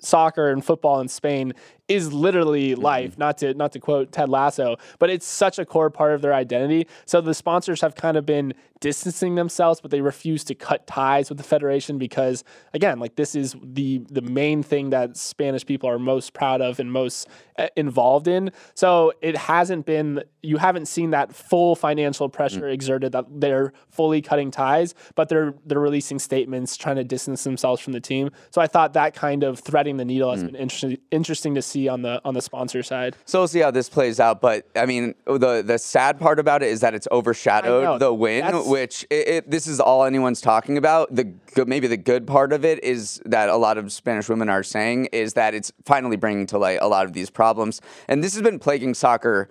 soccer 0.04 0.50
and 0.50 0.64
football 0.64 1.00
in 1.00 1.08
Spain 1.08 1.52
is 1.88 2.12
literally 2.12 2.70
mm-hmm. 2.70 2.82
life. 2.82 3.18
Not 3.18 3.38
to 3.38 3.54
not 3.54 3.72
to 3.72 3.80
quote 3.80 4.12
Ted 4.12 4.28
Lasso, 4.28 4.76
but 4.98 5.10
it's 5.10 5.26
such 5.26 5.58
a 5.58 5.64
core 5.64 5.90
part 5.90 6.14
of 6.14 6.22
their 6.22 6.34
identity. 6.34 6.86
So 7.04 7.20
the 7.20 7.34
sponsors 7.34 7.80
have 7.80 7.94
kind 7.94 8.16
of 8.16 8.24
been 8.24 8.54
distancing 8.80 9.34
themselves, 9.34 9.80
but 9.80 9.90
they 9.90 10.00
refuse 10.00 10.44
to 10.44 10.54
cut 10.54 10.86
ties 10.86 11.28
with 11.28 11.38
the 11.38 11.44
federation 11.44 11.96
because 11.96 12.44
again, 12.72 12.98
like 12.98 13.16
this 13.16 13.34
is 13.34 13.56
the 13.62 14.02
the 14.10 14.22
main 14.22 14.62
thing 14.62 14.90
that 14.90 15.16
Spanish 15.16 15.64
people 15.64 15.88
are 15.88 15.98
most 15.98 16.32
proud 16.32 16.60
of 16.60 16.80
and 16.80 16.90
most 16.90 17.28
uh, 17.58 17.68
involved 17.76 18.28
in. 18.28 18.50
So 18.74 19.12
it 19.20 19.36
hasn't 19.36 19.86
been 19.86 20.22
you 20.42 20.56
haven't 20.56 20.86
seen 20.86 21.10
that 21.10 21.34
full 21.34 21.76
financial 21.76 22.28
pressure 22.28 22.62
mm-hmm. 22.62 22.74
exerted 22.74 23.12
that 23.12 23.24
they're 23.28 23.72
fully 23.90 24.22
cutting 24.22 24.50
ties, 24.50 24.94
but 25.14 25.28
they're 25.28 25.54
they're 25.66 25.80
releasing 25.80 26.18
statements 26.18 26.76
trying 26.76 26.96
to 26.96 27.04
distance 27.04 27.44
themselves 27.44 27.80
from 27.80 27.92
the 27.92 28.00
team. 28.00 28.30
So 28.50 28.60
I 28.60 28.66
thought 28.66 28.94
that 28.94 29.14
kind 29.14 29.44
of 29.44 29.58
threading 29.58 29.96
the 29.98 30.04
needle 30.04 30.30
has 30.30 30.40
mm-hmm. 30.40 30.52
been 30.52 30.56
interesting 30.56 30.98
interesting 31.10 31.54
to 31.54 31.62
see 31.62 31.73
see 31.74 31.88
on 31.88 32.02
the 32.02 32.20
on 32.24 32.34
the 32.34 32.40
sponsor 32.40 32.82
side. 32.82 33.16
So 33.24 33.40
we'll 33.40 33.48
see 33.48 33.60
how 33.60 33.70
this 33.70 33.88
plays 33.88 34.20
out. 34.20 34.40
But 34.40 34.66
I 34.76 34.86
mean, 34.86 35.14
the 35.26 35.62
the 35.62 35.78
sad 35.78 36.18
part 36.18 36.38
about 36.38 36.62
it 36.62 36.70
is 36.70 36.80
that 36.80 36.94
it's 36.94 37.08
overshadowed 37.10 38.00
the 38.00 38.12
win, 38.12 38.44
That's... 38.44 38.66
which 38.66 39.06
it, 39.10 39.28
it, 39.28 39.50
this 39.50 39.66
is 39.66 39.80
all 39.80 40.04
anyone's 40.04 40.40
talking 40.40 40.78
about. 40.78 41.14
The 41.14 41.34
maybe 41.66 41.86
the 41.86 41.96
good 41.96 42.26
part 42.26 42.52
of 42.52 42.64
it 42.64 42.82
is 42.82 43.20
that 43.26 43.48
a 43.48 43.56
lot 43.56 43.78
of 43.78 43.92
Spanish 43.92 44.28
women 44.28 44.48
are 44.48 44.62
saying 44.62 45.06
is 45.06 45.34
that 45.34 45.54
it's 45.54 45.72
finally 45.84 46.16
bringing 46.16 46.46
to 46.46 46.58
light 46.58 46.78
a 46.80 46.88
lot 46.88 47.04
of 47.04 47.12
these 47.12 47.30
problems, 47.30 47.80
and 48.08 48.22
this 48.22 48.34
has 48.34 48.42
been 48.42 48.58
plaguing 48.58 48.94
soccer 48.94 49.48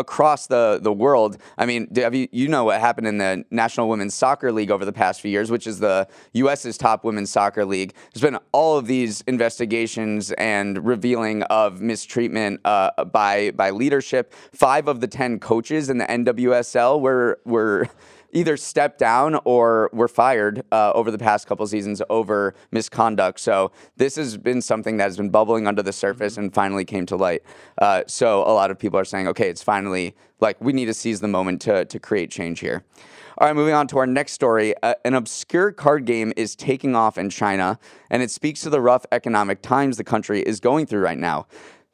across 0.00 0.48
the, 0.48 0.80
the 0.82 0.92
world. 0.92 1.36
I 1.56 1.66
mean, 1.66 1.86
you, 1.94 2.28
you 2.32 2.48
know 2.48 2.64
what 2.64 2.80
happened 2.80 3.06
in 3.06 3.18
the 3.18 3.44
National 3.50 3.88
Women's 3.88 4.14
Soccer 4.14 4.50
League 4.50 4.70
over 4.70 4.84
the 4.84 4.92
past 4.92 5.20
few 5.20 5.30
years, 5.30 5.50
which 5.50 5.66
is 5.66 5.78
the 5.78 6.08
U.S.'s 6.32 6.76
top 6.76 7.04
women's 7.04 7.30
soccer 7.30 7.64
league. 7.64 7.94
There's 8.12 8.22
been 8.22 8.38
all 8.52 8.76
of 8.76 8.86
these 8.86 9.20
investigations 9.22 10.32
and 10.32 10.84
revealing 10.84 11.42
of 11.44 11.80
mistreatment 11.80 12.60
uh, 12.64 13.04
by 13.04 13.52
by 13.52 13.70
leadership. 13.70 14.32
Five 14.52 14.88
of 14.88 15.00
the 15.00 15.06
ten 15.06 15.38
coaches 15.38 15.90
in 15.90 15.98
the 15.98 16.06
NWSL 16.06 17.00
were 17.00 17.40
were 17.44 17.88
either 18.32 18.56
stepped 18.56 18.98
down 18.98 19.38
or 19.44 19.90
were 19.92 20.08
fired 20.08 20.62
uh, 20.72 20.92
over 20.94 21.10
the 21.10 21.18
past 21.18 21.46
couple 21.46 21.66
seasons 21.66 22.02
over 22.10 22.54
misconduct. 22.70 23.40
So 23.40 23.72
this 23.96 24.16
has 24.16 24.36
been 24.36 24.62
something 24.62 24.96
that 24.98 25.04
has 25.04 25.16
been 25.16 25.30
bubbling 25.30 25.66
under 25.66 25.82
the 25.82 25.92
surface 25.92 26.36
and 26.36 26.52
finally 26.52 26.84
came 26.84 27.06
to 27.06 27.16
light. 27.16 27.42
Uh, 27.78 28.02
so 28.06 28.42
a 28.42 28.52
lot 28.52 28.70
of 28.70 28.78
people 28.78 28.98
are 28.98 29.04
saying, 29.04 29.28
okay, 29.28 29.48
it's 29.48 29.62
finally 29.62 30.14
like 30.40 30.60
we 30.60 30.72
need 30.72 30.86
to 30.86 30.94
seize 30.94 31.20
the 31.20 31.28
moment 31.28 31.60
to 31.62 31.84
to 31.84 31.98
create 31.98 32.30
change 32.30 32.60
here. 32.60 32.84
All 33.38 33.46
right, 33.46 33.56
moving 33.56 33.72
on 33.72 33.86
to 33.88 33.98
our 33.98 34.06
next 34.06 34.32
story. 34.32 34.74
Uh, 34.82 34.94
an 35.04 35.14
obscure 35.14 35.72
card 35.72 36.04
game 36.04 36.32
is 36.36 36.54
taking 36.54 36.94
off 36.94 37.16
in 37.16 37.30
China, 37.30 37.78
and 38.10 38.22
it 38.22 38.30
speaks 38.30 38.60
to 38.62 38.70
the 38.70 38.82
rough 38.82 39.06
economic 39.12 39.62
times 39.62 39.96
the 39.96 40.04
country 40.04 40.42
is 40.42 40.60
going 40.60 40.84
through 40.84 41.00
right 41.00 41.18
now. 41.18 41.46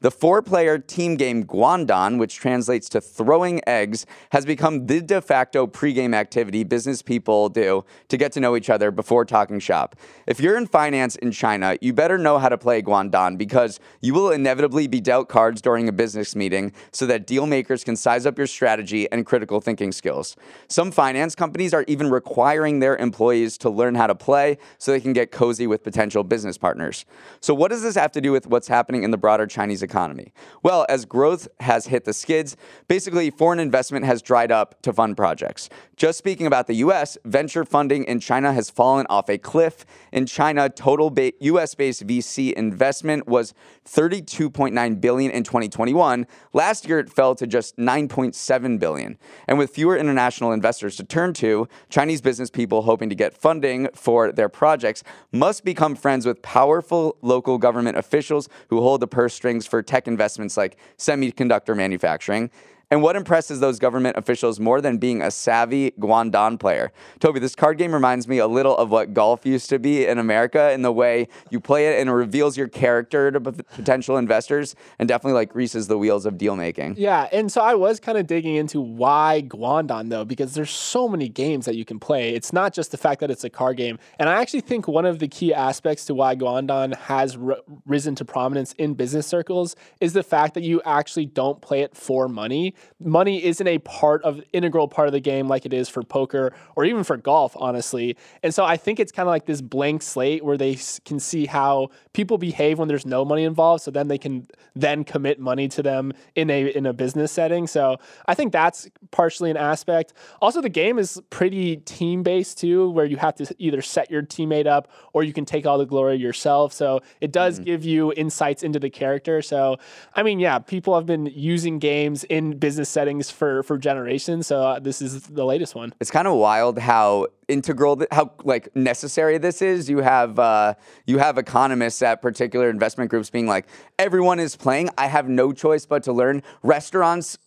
The 0.02 0.10
four 0.10 0.42
player 0.42 0.78
team 0.78 1.16
game 1.16 1.44
Guandan, 1.44 2.18
which 2.18 2.36
translates 2.36 2.86
to 2.90 3.00
throwing 3.00 3.66
eggs, 3.66 4.04
has 4.30 4.44
become 4.44 4.88
the 4.88 5.00
de 5.00 5.22
facto 5.22 5.66
pregame 5.66 6.14
activity 6.14 6.64
business 6.64 7.00
people 7.00 7.48
do 7.48 7.82
to 8.08 8.18
get 8.18 8.30
to 8.32 8.40
know 8.40 8.56
each 8.56 8.68
other 8.68 8.90
before 8.90 9.24
talking 9.24 9.58
shop. 9.58 9.96
If 10.26 10.38
you're 10.38 10.58
in 10.58 10.66
finance 10.66 11.16
in 11.16 11.32
China, 11.32 11.78
you 11.80 11.94
better 11.94 12.18
know 12.18 12.36
how 12.38 12.50
to 12.50 12.58
play 12.58 12.82
Guandan 12.82 13.38
because 13.38 13.80
you 14.02 14.12
will 14.12 14.32
inevitably 14.32 14.86
be 14.86 15.00
dealt 15.00 15.30
cards 15.30 15.62
during 15.62 15.88
a 15.88 15.92
business 15.92 16.36
meeting 16.36 16.74
so 16.92 17.06
that 17.06 17.26
deal 17.26 17.46
makers 17.46 17.82
can 17.82 17.96
size 17.96 18.26
up 18.26 18.36
your 18.36 18.46
strategy 18.46 19.10
and 19.10 19.24
critical 19.24 19.62
thinking 19.62 19.92
skills. 19.92 20.36
Some 20.68 20.92
finance 20.92 21.34
companies 21.34 21.72
are 21.72 21.86
even 21.88 22.10
requiring 22.10 22.80
their 22.80 22.98
employees 22.98 23.56
to 23.58 23.70
learn 23.70 23.94
how 23.94 24.08
to 24.08 24.14
play 24.14 24.58
so 24.76 24.92
they 24.92 25.00
can 25.00 25.14
get 25.14 25.32
cozy 25.32 25.66
with 25.66 25.82
potential 25.82 26.22
business 26.22 26.58
partners. 26.58 27.06
So, 27.40 27.54
what 27.54 27.68
does 27.70 27.80
this 27.80 27.94
have 27.94 28.12
to 28.12 28.20
do 28.20 28.30
with 28.30 28.46
what's 28.46 28.68
happening 28.68 29.02
in 29.02 29.10
the 29.10 29.16
broader 29.16 29.46
Chinese 29.46 29.85
economy? 29.86 30.32
Well, 30.62 30.84
as 30.88 31.06
growth 31.06 31.48
has 31.60 31.86
hit 31.86 32.04
the 32.04 32.12
skids, 32.12 32.56
basically 32.88 33.30
foreign 33.30 33.58
investment 33.58 34.04
has 34.04 34.20
dried 34.20 34.52
up 34.52 34.82
to 34.82 34.92
fund 34.92 35.16
projects. 35.16 35.70
Just 35.96 36.18
speaking 36.18 36.46
about 36.46 36.66
the 36.66 36.74
US, 36.86 37.16
venture 37.24 37.64
funding 37.64 38.04
in 38.04 38.20
China 38.20 38.52
has 38.52 38.68
fallen 38.68 39.06
off 39.08 39.30
a 39.30 39.38
cliff. 39.38 39.86
In 40.12 40.26
China, 40.26 40.68
total 40.68 41.08
ba- 41.08 41.32
US-based 41.40 42.06
VC 42.06 42.52
investment 42.52 43.26
was 43.26 43.54
32.9 43.86 45.00
billion 45.00 45.30
in 45.30 45.42
2021. 45.42 46.26
Last 46.52 46.86
year 46.86 46.98
it 46.98 47.08
fell 47.08 47.34
to 47.36 47.46
just 47.46 47.78
9.7 47.78 48.78
billion. 48.78 49.16
And 49.48 49.56
with 49.56 49.70
fewer 49.70 49.96
international 49.96 50.52
investors 50.52 50.96
to 50.96 51.04
turn 51.04 51.32
to, 51.34 51.66
Chinese 51.88 52.20
business 52.20 52.50
people 52.50 52.82
hoping 52.82 53.08
to 53.08 53.14
get 53.14 53.32
funding 53.32 53.88
for 53.94 54.32
their 54.32 54.50
projects 54.50 55.02
must 55.32 55.64
become 55.64 55.94
friends 55.94 56.26
with 56.26 56.42
powerful 56.42 57.16
local 57.22 57.56
government 57.56 57.96
officials 57.96 58.48
who 58.68 58.80
hold 58.80 59.00
the 59.00 59.06
purse 59.06 59.32
strings 59.32 59.66
for 59.66 59.75
tech 59.82 60.06
investments 60.08 60.56
like 60.56 60.76
semiconductor 60.98 61.76
manufacturing. 61.76 62.50
And 62.88 63.02
what 63.02 63.16
impresses 63.16 63.58
those 63.58 63.80
government 63.80 64.16
officials 64.16 64.60
more 64.60 64.80
than 64.80 64.98
being 64.98 65.20
a 65.20 65.32
savvy 65.32 65.90
Guandan 65.98 66.56
player? 66.56 66.92
Toby, 67.18 67.40
this 67.40 67.56
card 67.56 67.78
game 67.78 67.92
reminds 67.92 68.28
me 68.28 68.38
a 68.38 68.46
little 68.46 68.76
of 68.76 68.92
what 68.92 69.12
golf 69.12 69.44
used 69.44 69.68
to 69.70 69.80
be 69.80 70.06
in 70.06 70.18
America 70.18 70.70
in 70.70 70.82
the 70.82 70.92
way 70.92 71.26
you 71.50 71.58
play 71.58 71.88
it 71.88 71.98
and 71.98 72.08
it 72.08 72.12
reveals 72.12 72.56
your 72.56 72.68
character 72.68 73.32
to 73.32 73.40
potential 73.40 74.16
investors 74.16 74.76
and 75.00 75.08
definitely 75.08 75.32
like 75.32 75.52
greases 75.52 75.88
the 75.88 75.98
wheels 75.98 76.26
of 76.26 76.38
deal 76.38 76.54
making. 76.54 76.94
Yeah, 76.96 77.28
and 77.32 77.50
so 77.50 77.60
I 77.60 77.74
was 77.74 77.98
kind 77.98 78.18
of 78.18 78.28
digging 78.28 78.54
into 78.54 78.80
why 78.80 79.42
Guandan 79.48 80.08
though, 80.08 80.24
because 80.24 80.54
there's 80.54 80.70
so 80.70 81.08
many 81.08 81.28
games 81.28 81.64
that 81.64 81.74
you 81.74 81.84
can 81.84 81.98
play. 81.98 82.36
It's 82.36 82.52
not 82.52 82.72
just 82.72 82.92
the 82.92 82.98
fact 82.98 83.18
that 83.18 83.32
it's 83.32 83.42
a 83.42 83.50
card 83.50 83.78
game. 83.78 83.98
And 84.20 84.28
I 84.28 84.40
actually 84.40 84.60
think 84.60 84.86
one 84.86 85.06
of 85.06 85.18
the 85.18 85.26
key 85.26 85.52
aspects 85.52 86.04
to 86.04 86.14
why 86.14 86.36
Guandan 86.36 86.94
has 86.94 87.36
r- 87.36 87.58
risen 87.84 88.14
to 88.14 88.24
prominence 88.24 88.74
in 88.74 88.94
business 88.94 89.26
circles 89.26 89.74
is 90.00 90.12
the 90.12 90.22
fact 90.22 90.54
that 90.54 90.62
you 90.62 90.80
actually 90.84 91.26
don't 91.26 91.60
play 91.60 91.80
it 91.80 91.96
for 91.96 92.28
money 92.28 92.74
money 93.00 93.44
isn't 93.44 93.66
a 93.66 93.78
part 93.78 94.22
of 94.22 94.42
integral 94.52 94.88
part 94.88 95.08
of 95.08 95.12
the 95.12 95.20
game 95.20 95.48
like 95.48 95.66
it 95.66 95.72
is 95.72 95.88
for 95.88 96.02
poker 96.02 96.52
or 96.74 96.84
even 96.84 97.04
for 97.04 97.16
golf 97.16 97.56
honestly. 97.56 98.16
And 98.42 98.54
so 98.54 98.64
i 98.64 98.76
think 98.76 99.00
it's 99.00 99.12
kind 99.12 99.26
of 99.28 99.30
like 99.30 99.46
this 99.46 99.60
blank 99.60 100.02
slate 100.02 100.44
where 100.44 100.56
they 100.56 100.78
can 101.04 101.20
see 101.20 101.46
how 101.46 101.88
people 102.12 102.38
behave 102.38 102.78
when 102.78 102.88
there's 102.88 103.06
no 103.06 103.24
money 103.24 103.44
involved 103.44 103.82
so 103.82 103.90
then 103.90 104.08
they 104.08 104.18
can 104.18 104.46
then 104.74 105.04
commit 105.04 105.38
money 105.38 105.68
to 105.68 105.82
them 105.82 106.12
in 106.34 106.50
a 106.50 106.68
in 106.68 106.86
a 106.86 106.92
business 106.92 107.32
setting. 107.32 107.66
So 107.66 107.98
i 108.26 108.34
think 108.34 108.52
that's 108.52 108.88
partially 109.10 109.50
an 109.50 109.56
aspect. 109.56 110.12
Also 110.40 110.60
the 110.60 110.68
game 110.68 110.98
is 110.98 111.20
pretty 111.30 111.76
team 111.78 112.22
based 112.22 112.58
too 112.58 112.90
where 112.90 113.06
you 113.06 113.16
have 113.16 113.34
to 113.36 113.54
either 113.58 113.82
set 113.82 114.10
your 114.10 114.22
teammate 114.22 114.66
up 114.66 114.88
or 115.12 115.22
you 115.22 115.32
can 115.32 115.44
take 115.44 115.66
all 115.66 115.78
the 115.78 115.86
glory 115.86 116.16
yourself. 116.16 116.72
So 116.72 117.00
it 117.20 117.32
does 117.32 117.56
mm-hmm. 117.56 117.64
give 117.64 117.84
you 117.84 118.12
insights 118.12 118.62
into 118.62 118.78
the 118.78 118.90
character. 118.90 119.42
So 119.42 119.76
i 120.14 120.22
mean 120.22 120.38
yeah 120.38 120.58
people 120.58 120.94
have 120.94 121.06
been 121.06 121.26
using 121.26 121.78
games 121.78 122.24
in 122.24 122.58
business 122.66 122.88
settings 122.88 123.30
for 123.30 123.62
for 123.62 123.78
generations. 123.78 124.48
So 124.48 124.60
uh, 124.60 124.80
this 124.80 125.00
is 125.00 125.22
the 125.22 125.44
latest 125.44 125.76
one. 125.76 125.94
It's 126.00 126.10
kind 126.10 126.26
of 126.26 126.34
wild 126.34 126.80
how 126.80 127.28
integral 127.48 128.02
how 128.10 128.32
like 128.42 128.74
necessary 128.74 129.38
this 129.38 129.62
is 129.62 129.88
you 129.88 129.98
have 129.98 130.38
uh, 130.38 130.74
you 131.06 131.18
have 131.18 131.38
economists 131.38 132.02
at 132.02 132.20
particular 132.20 132.68
investment 132.68 133.08
groups 133.08 133.30
being 133.30 133.46
like 133.46 133.66
everyone 133.98 134.40
is 134.40 134.56
playing. 134.56 134.90
I 134.98 135.06
have 135.06 135.28
no 135.28 135.52
choice 135.52 135.86
but 135.86 136.02
to 136.04 136.12
learn. 136.12 136.42
Restaurants 136.62 137.38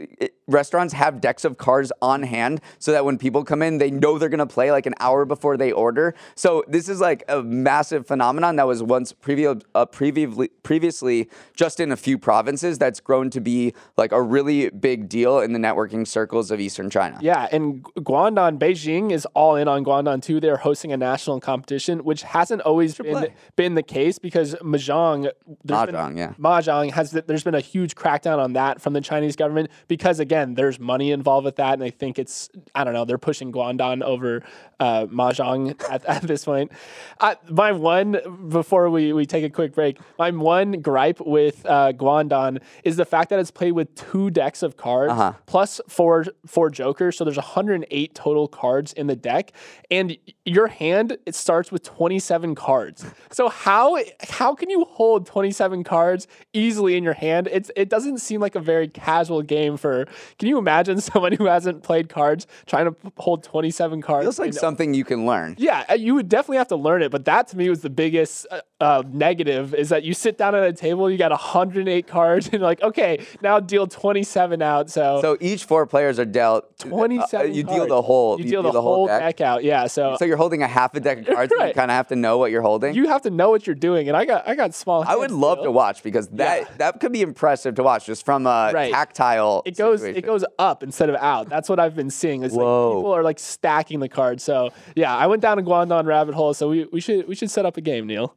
restaurants 0.47 0.93
have 0.93 1.19
decks 1.21 1.43
of 1.43 1.57
cards 1.57 1.91
on 2.01 2.23
hand 2.23 2.61
so 2.79 2.91
that 2.91 3.03
when 3.03 3.17
people 3.17 3.43
come 3.43 3.61
in 3.61 3.77
they 3.77 3.91
know 3.91 4.17
they're 4.17 4.29
to 4.29 4.45
play 4.45 4.71
like 4.71 4.85
an 4.85 4.95
hour 4.99 5.25
before 5.25 5.57
they 5.57 5.71
order. 5.71 6.15
So 6.35 6.63
this 6.67 6.87
is 6.87 7.01
like 7.01 7.23
a 7.27 7.43
massive 7.43 8.07
phenomenon 8.07 8.55
that 8.55 8.67
was 8.67 8.81
once 8.81 9.11
previous 9.11 9.57
uh, 9.75 9.85
previously 9.85 10.47
previously 10.63 11.29
just 11.55 11.79
in 11.79 11.91
a 11.91 11.97
few 11.97 12.17
provinces 12.17 12.77
that's 12.77 13.01
grown 13.01 13.29
to 13.31 13.41
be 13.41 13.73
like 13.97 14.13
a 14.13 14.21
really 14.21 14.69
big 14.69 15.09
deal 15.09 15.39
in 15.39 15.51
the 15.51 15.59
networking 15.59 16.07
circles 16.07 16.51
of 16.51 16.61
eastern 16.61 16.89
china. 16.89 17.17
Yeah 17.21 17.49
and 17.51 17.83
guandan 17.83 18.57
beijing 18.57 19.11
is 19.11 19.25
all 19.33 19.57
in 19.57 19.67
on 19.67 19.83
Guandan 19.89 20.21
too, 20.21 20.39
they're 20.39 20.57
hosting 20.57 20.93
a 20.93 20.97
national 20.97 21.39
competition, 21.39 22.03
which 22.03 22.21
hasn't 22.21 22.61
always 22.61 22.95
been, 22.95 23.27
been 23.55 23.73
the 23.75 23.83
case 23.83 24.19
because 24.19 24.53
Mahjong, 24.55 25.31
Mahjong, 25.65 26.17
yeah. 26.17 26.33
Mahjong 26.39 26.91
has 26.91 27.11
there's 27.11 27.43
been 27.43 27.55
a 27.55 27.59
huge 27.59 27.95
crackdown 27.95 28.37
on 28.37 28.53
that 28.53 28.81
from 28.81 28.93
the 28.93 29.01
Chinese 29.01 29.35
government 29.35 29.69
because 29.87 30.19
again, 30.19 30.53
there's 30.53 30.79
money 30.79 31.11
involved 31.11 31.45
with 31.45 31.55
that, 31.55 31.73
and 31.73 31.83
I 31.83 31.89
think 31.89 32.19
it's 32.19 32.49
I 32.75 32.83
don't 32.83 32.93
know 32.93 33.05
they're 33.05 33.17
pushing 33.17 33.51
Guandan 33.51 34.03
over 34.03 34.43
uh, 34.79 35.05
Mahjong 35.07 35.81
at, 35.89 36.05
at 36.05 36.21
this 36.23 36.45
point. 36.45 36.71
Uh, 37.19 37.35
my 37.49 37.71
one 37.71 38.17
before 38.49 38.89
we 38.89 39.11
we 39.13 39.25
take 39.25 39.43
a 39.43 39.49
quick 39.49 39.73
break, 39.73 39.97
my 40.19 40.29
one 40.29 40.81
gripe 40.81 41.19
with 41.21 41.65
uh, 41.65 41.93
Guandan 41.93 42.61
is 42.83 42.95
the 42.95 43.05
fact 43.05 43.31
that 43.31 43.39
it's 43.39 43.51
played 43.51 43.71
with 43.71 43.93
two 43.95 44.29
decks 44.29 44.61
of 44.61 44.77
cards 44.77 45.11
uh-huh. 45.11 45.33
plus 45.47 45.81
four 45.87 46.25
four 46.45 46.69
jokers, 46.69 47.17
so 47.17 47.23
there's 47.23 47.37
108 47.37 48.13
total 48.13 48.47
cards 48.47 48.93
in 48.93 49.07
the 49.07 49.15
deck 49.15 49.51
and 49.91 50.17
your 50.45 50.67
hand 50.67 51.17
it 51.25 51.35
starts 51.35 51.71
with 51.71 51.83
27 51.83 52.55
cards. 52.55 53.05
So 53.31 53.49
how 53.49 53.97
how 54.29 54.53
can 54.55 54.69
you 54.69 54.85
hold 54.85 55.25
27 55.25 55.83
cards 55.83 56.27
easily 56.53 56.95
in 56.95 57.03
your 57.03 57.13
hand? 57.13 57.47
It's 57.51 57.71
it 57.75 57.89
doesn't 57.89 58.19
seem 58.19 58.39
like 58.41 58.55
a 58.55 58.59
very 58.59 58.87
casual 58.87 59.41
game 59.41 59.77
for. 59.77 60.05
Can 60.37 60.47
you 60.47 60.57
imagine 60.57 61.01
someone 61.09 61.33
who 61.33 61.45
hasn't 61.45 61.83
played 61.83 62.09
cards 62.09 62.47
trying 62.65 62.85
to 62.85 62.95
hold 63.17 63.43
27 63.43 64.01
cards? 64.01 64.25
Feels 64.25 64.39
like 64.39 64.47
in- 64.47 64.53
something 64.53 64.93
you 64.93 65.03
can 65.05 65.25
learn. 65.25 65.55
yeah, 65.57 65.85
uh, 65.89 65.93
you 65.93 66.15
would 66.15 66.29
definitely 66.29 66.57
have 66.57 66.67
to 66.69 66.75
learn 66.75 67.01
it, 67.01 67.11
but 67.11 67.25
that 67.25 67.47
to 67.49 67.57
me 67.57 67.69
was 67.69 67.81
the 67.81 67.89
biggest 67.89 68.45
uh, 68.81 68.83
uh, 68.89 69.03
negative 69.11 69.73
is 69.73 69.89
that 69.89 70.03
you 70.03 70.13
sit 70.13 70.37
down 70.37 70.55
at 70.55 70.63
a 70.63 70.73
table, 70.73 71.09
you 71.11 71.17
got 71.17 71.31
108 71.31 72.07
cards, 72.07 72.45
and 72.47 72.53
you're 72.53 72.61
like, 72.61 72.81
okay, 72.81 73.25
now 73.41 73.59
deal 73.59 73.85
27 73.87 74.61
out. 74.61 74.89
So, 74.89 75.19
So 75.21 75.37
each 75.39 75.65
four 75.65 75.85
players 75.85 76.17
are 76.19 76.25
dealt. 76.25 76.65
uh, 76.83 76.87
27 76.89 77.53
you 77.53 77.63
deal 77.63 77.87
the 77.87 78.01
whole. 78.01 78.39
you 78.39 78.45
deal 78.49 78.63
the, 78.63 78.81
whole 78.81 79.07
deck. 79.07 79.41
out. 79.41 79.63
Yeah, 79.63 79.87
so, 79.87 80.15
So 80.17 80.25
you're 80.25 80.37
holding 80.37 80.63
a 80.63 80.67
half 80.67 80.93
a 80.95 80.99
deck 80.99 81.19
of 81.19 81.25
cards, 81.27 81.51
and 81.51 81.67
you 81.67 81.73
kind 81.81 81.91
of 81.91 81.95
have 81.95 82.07
to 82.07 82.15
know 82.15 82.37
what 82.37 82.51
you're 82.51 82.61
holding. 82.61 82.95
you 82.95 83.07
have 83.09 83.21
to 83.23 83.29
know 83.29 83.49
what 83.49 83.67
you're 83.67 83.75
doing, 83.75 84.07
and 84.07 84.15
I 84.17 84.25
got 84.25 84.47
I 84.47 84.55
got 84.55 84.73
small. 84.73 85.03
I 85.07 85.15
would 85.15 85.31
love 85.31 85.57
still. 85.57 85.65
to 85.65 85.71
watch 85.71 86.01
because 86.03 86.27
that 86.29 86.61
Yeah. 86.61 86.67
that 86.77 86.99
could 86.99 87.11
be 87.11 87.21
impressive 87.21 87.75
to 87.75 87.83
watch 87.83 88.05
just 88.05 88.25
from 88.25 88.47
a 88.47 88.71
Right. 88.73 88.91
tactile. 88.91 89.61
It 89.65 89.77
goes 89.77 89.99
situation. 90.01 90.17
it 90.23 90.25
goes 90.25 90.45
up 90.57 90.83
instead 90.83 91.09
of 91.09 91.15
out. 91.17 91.49
That's 91.49 91.69
what 91.69 91.79
I've 91.79 91.95
been 91.95 92.09
seeing. 92.09 92.43
Is 92.43 92.53
Whoa. 92.53 92.89
like 92.91 92.97
people 92.99 93.15
are 93.15 93.23
like 93.23 93.39
stacking 93.39 93.99
the 93.99 94.09
cards. 94.09 94.43
So 94.43 94.71
yeah, 94.95 95.15
I 95.15 95.27
went 95.27 95.41
down 95.41 95.59
a 95.59 95.63
Guandan 95.63 96.05
rabbit 96.05 96.33
hole. 96.35 96.53
So 96.53 96.69
we, 96.69 96.85
we 96.91 97.01
should 97.01 97.27
we 97.27 97.35
should 97.35 97.51
set 97.51 97.65
up 97.65 97.77
a 97.77 97.81
game, 97.81 98.07
Neal. 98.07 98.33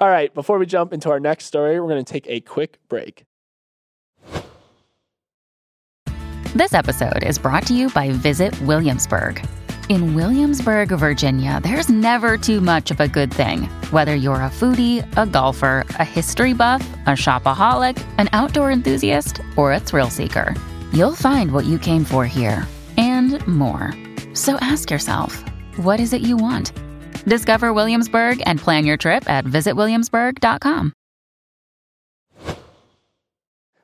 All 0.00 0.08
right, 0.08 0.32
before 0.34 0.58
we 0.58 0.66
jump 0.66 0.92
into 0.92 1.10
our 1.10 1.20
next 1.20 1.46
story, 1.46 1.80
we're 1.80 1.88
gonna 1.88 2.04
take 2.04 2.26
a 2.28 2.40
quick 2.40 2.78
break. 2.88 3.24
This 6.54 6.74
episode 6.74 7.22
is 7.24 7.38
brought 7.38 7.66
to 7.68 7.74
you 7.74 7.88
by 7.90 8.10
Visit 8.10 8.60
Williamsburg. 8.62 9.42
In 9.88 10.14
Williamsburg, 10.14 10.90
Virginia, 10.90 11.60
there's 11.62 11.88
never 11.88 12.38
too 12.38 12.60
much 12.60 12.90
of 12.90 13.00
a 13.00 13.08
good 13.08 13.32
thing. 13.32 13.64
Whether 13.90 14.14
you're 14.14 14.36
a 14.36 14.50
foodie, 14.50 15.00
a 15.16 15.26
golfer, 15.26 15.84
a 15.98 16.04
history 16.04 16.52
buff, 16.52 16.86
a 17.06 17.10
shopaholic, 17.10 18.02
an 18.18 18.28
outdoor 18.32 18.70
enthusiast, 18.70 19.40
or 19.56 19.72
a 19.72 19.80
thrill 19.80 20.10
seeker, 20.10 20.54
you'll 20.92 21.14
find 21.14 21.52
what 21.52 21.64
you 21.64 21.78
came 21.78 22.04
for 22.04 22.26
here 22.26 22.66
and 22.96 23.44
more. 23.46 23.92
So 24.34 24.56
ask 24.56 24.90
yourself, 24.90 25.42
what 25.76 26.00
is 26.00 26.12
it 26.12 26.20
you 26.20 26.36
want? 26.36 26.72
Discover 27.24 27.72
Williamsburg 27.72 28.42
and 28.46 28.60
plan 28.60 28.84
your 28.84 28.96
trip 28.96 29.28
at 29.28 29.44
visitwilliamsburg.com. 29.44 30.92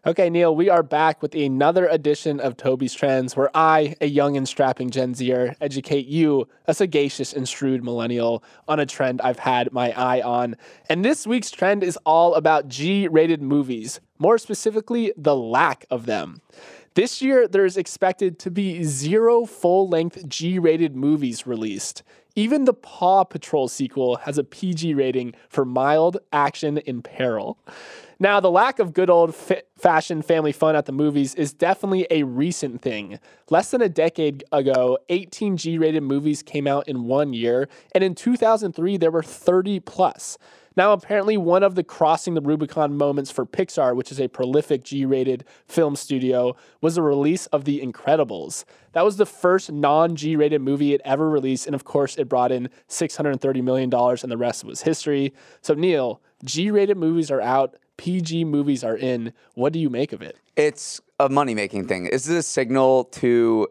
Okay, 0.07 0.31
Neal, 0.31 0.57
we 0.57 0.71
are 0.71 0.83
back 0.83 1.21
with 1.21 1.35
another 1.35 1.87
edition 1.87 2.41
of 2.41 2.57
Toby's 2.57 2.95
Trends, 2.95 3.37
where 3.37 3.51
I, 3.55 3.95
a 4.01 4.07
young 4.07 4.39
and 4.39 4.49
strapping 4.49 4.89
Gen 4.89 5.13
Zer, 5.13 5.55
educate 5.61 6.07
you, 6.07 6.49
a 6.67 6.73
sagacious 6.73 7.35
and 7.35 7.47
shrewd 7.47 7.85
millennial, 7.85 8.43
on 8.67 8.81
a 8.81 8.87
trend 8.87 9.21
I've 9.21 9.41
had 9.41 9.71
my 9.71 9.93
eye 9.93 10.23
on. 10.23 10.57
And 10.89 11.05
this 11.05 11.27
week's 11.27 11.51
trend 11.51 11.85
is 11.85 11.99
all 12.07 12.37
about 12.37 12.69
G 12.69 13.07
rated 13.07 13.43
movies, 13.43 14.01
more 14.19 14.39
specifically, 14.39 15.13
the 15.15 15.37
lack 15.37 15.85
of 15.91 16.07
them. 16.07 16.41
This 16.95 17.21
year, 17.21 17.47
there's 17.47 17.77
expected 17.77 18.39
to 18.39 18.51
be 18.51 18.83
zero 18.85 19.45
full 19.45 19.89
length 19.89 20.27
G 20.27 20.59
rated 20.59 20.97
movies 20.97 21.47
released. 21.47 22.03
Even 22.35 22.65
the 22.65 22.75
Paw 22.75 23.25
Patrol 23.25 23.69
sequel 23.69 24.17
has 24.17 24.39
a 24.39 24.45
PG 24.45 24.95
rating 24.95 25.35
for 25.49 25.65
mild 25.65 26.19
action 26.33 26.79
in 26.79 27.03
peril. 27.03 27.59
Now, 28.21 28.41
the 28.41 28.51
lack 28.51 28.81
of 28.81 28.95
good 28.95 29.11
old 29.11 29.33
fa- 29.33 29.63
fashioned 29.77 30.25
family 30.25 30.51
fun 30.51 30.75
at 30.75 30.87
the 30.87 30.93
movies 30.93 31.37
is 31.37 31.53
definitely 31.53 32.05
a 32.11 32.25
recent 32.25 32.83
thing. 32.83 33.21
Less 33.49 33.71
than 33.71 33.81
a 33.81 33.89
decade 33.89 34.43
ago, 34.51 34.99
18 35.09 35.57
G 35.57 35.79
rated 35.79 36.03
movies 36.03 36.43
came 36.43 36.67
out 36.67 36.89
in 36.89 37.05
one 37.05 37.33
year, 37.33 37.69
and 37.95 38.03
in 38.03 38.17
2003, 38.17 38.97
there 38.97 39.13
were 39.13 39.23
30 39.23 39.79
plus. 39.81 40.37
Now, 40.77 40.93
apparently, 40.93 41.37
one 41.37 41.63
of 41.63 41.77
the 41.77 41.85
crossing 41.85 42.35
the 42.35 42.41
Rubicon 42.41 42.97
moments 42.97 43.31
for 43.31 43.47
Pixar, 43.47 43.95
which 43.95 44.11
is 44.11 44.21
a 44.21 44.27
prolific 44.27 44.83
G 44.83 45.05
rated 45.05 45.45
film 45.67 45.95
studio, 45.95 46.57
was 46.81 46.97
the 46.97 47.03
release 47.03 47.47
of 47.47 47.65
The 47.65 47.81
Incredibles. 47.81 48.65
That 48.93 49.05
was 49.05 49.17
the 49.17 49.27
first 49.27 49.71
non 49.71 50.17
G 50.17 50.35
rated 50.35 50.61
movie 50.61 50.93
it 50.93 51.01
ever 51.05 51.31
released, 51.31 51.67
and 51.67 51.75
of 51.75 51.85
course, 51.85 52.17
it 52.17 52.29
brought 52.29 52.51
in 52.51 52.69
$630 52.89 53.63
million, 53.63 53.93
and 53.95 54.33
the 54.33 54.37
rest 54.37 54.65
was 54.65 54.83
history. 54.83 55.33
So, 55.61 55.75
Neal, 55.75 56.21
G 56.45 56.73
rated 56.73 56.97
movies 56.97 57.31
are 57.31 57.41
out, 57.41 57.77
PG 57.99 58.45
movies 58.45 58.83
are 58.83 58.97
in. 58.97 59.35
What 59.55 59.75
do 59.75 59.79
you 59.79 59.91
make 59.91 60.15
of 60.15 60.23
it? 60.23 60.39
It's 60.59 61.01
a 61.21 61.29
money 61.29 61.55
making 61.55 61.87
thing. 61.87 62.05
This 62.05 62.29
is 62.29 62.37
a 62.37 62.43
signal 62.43 63.05
to 63.05 63.69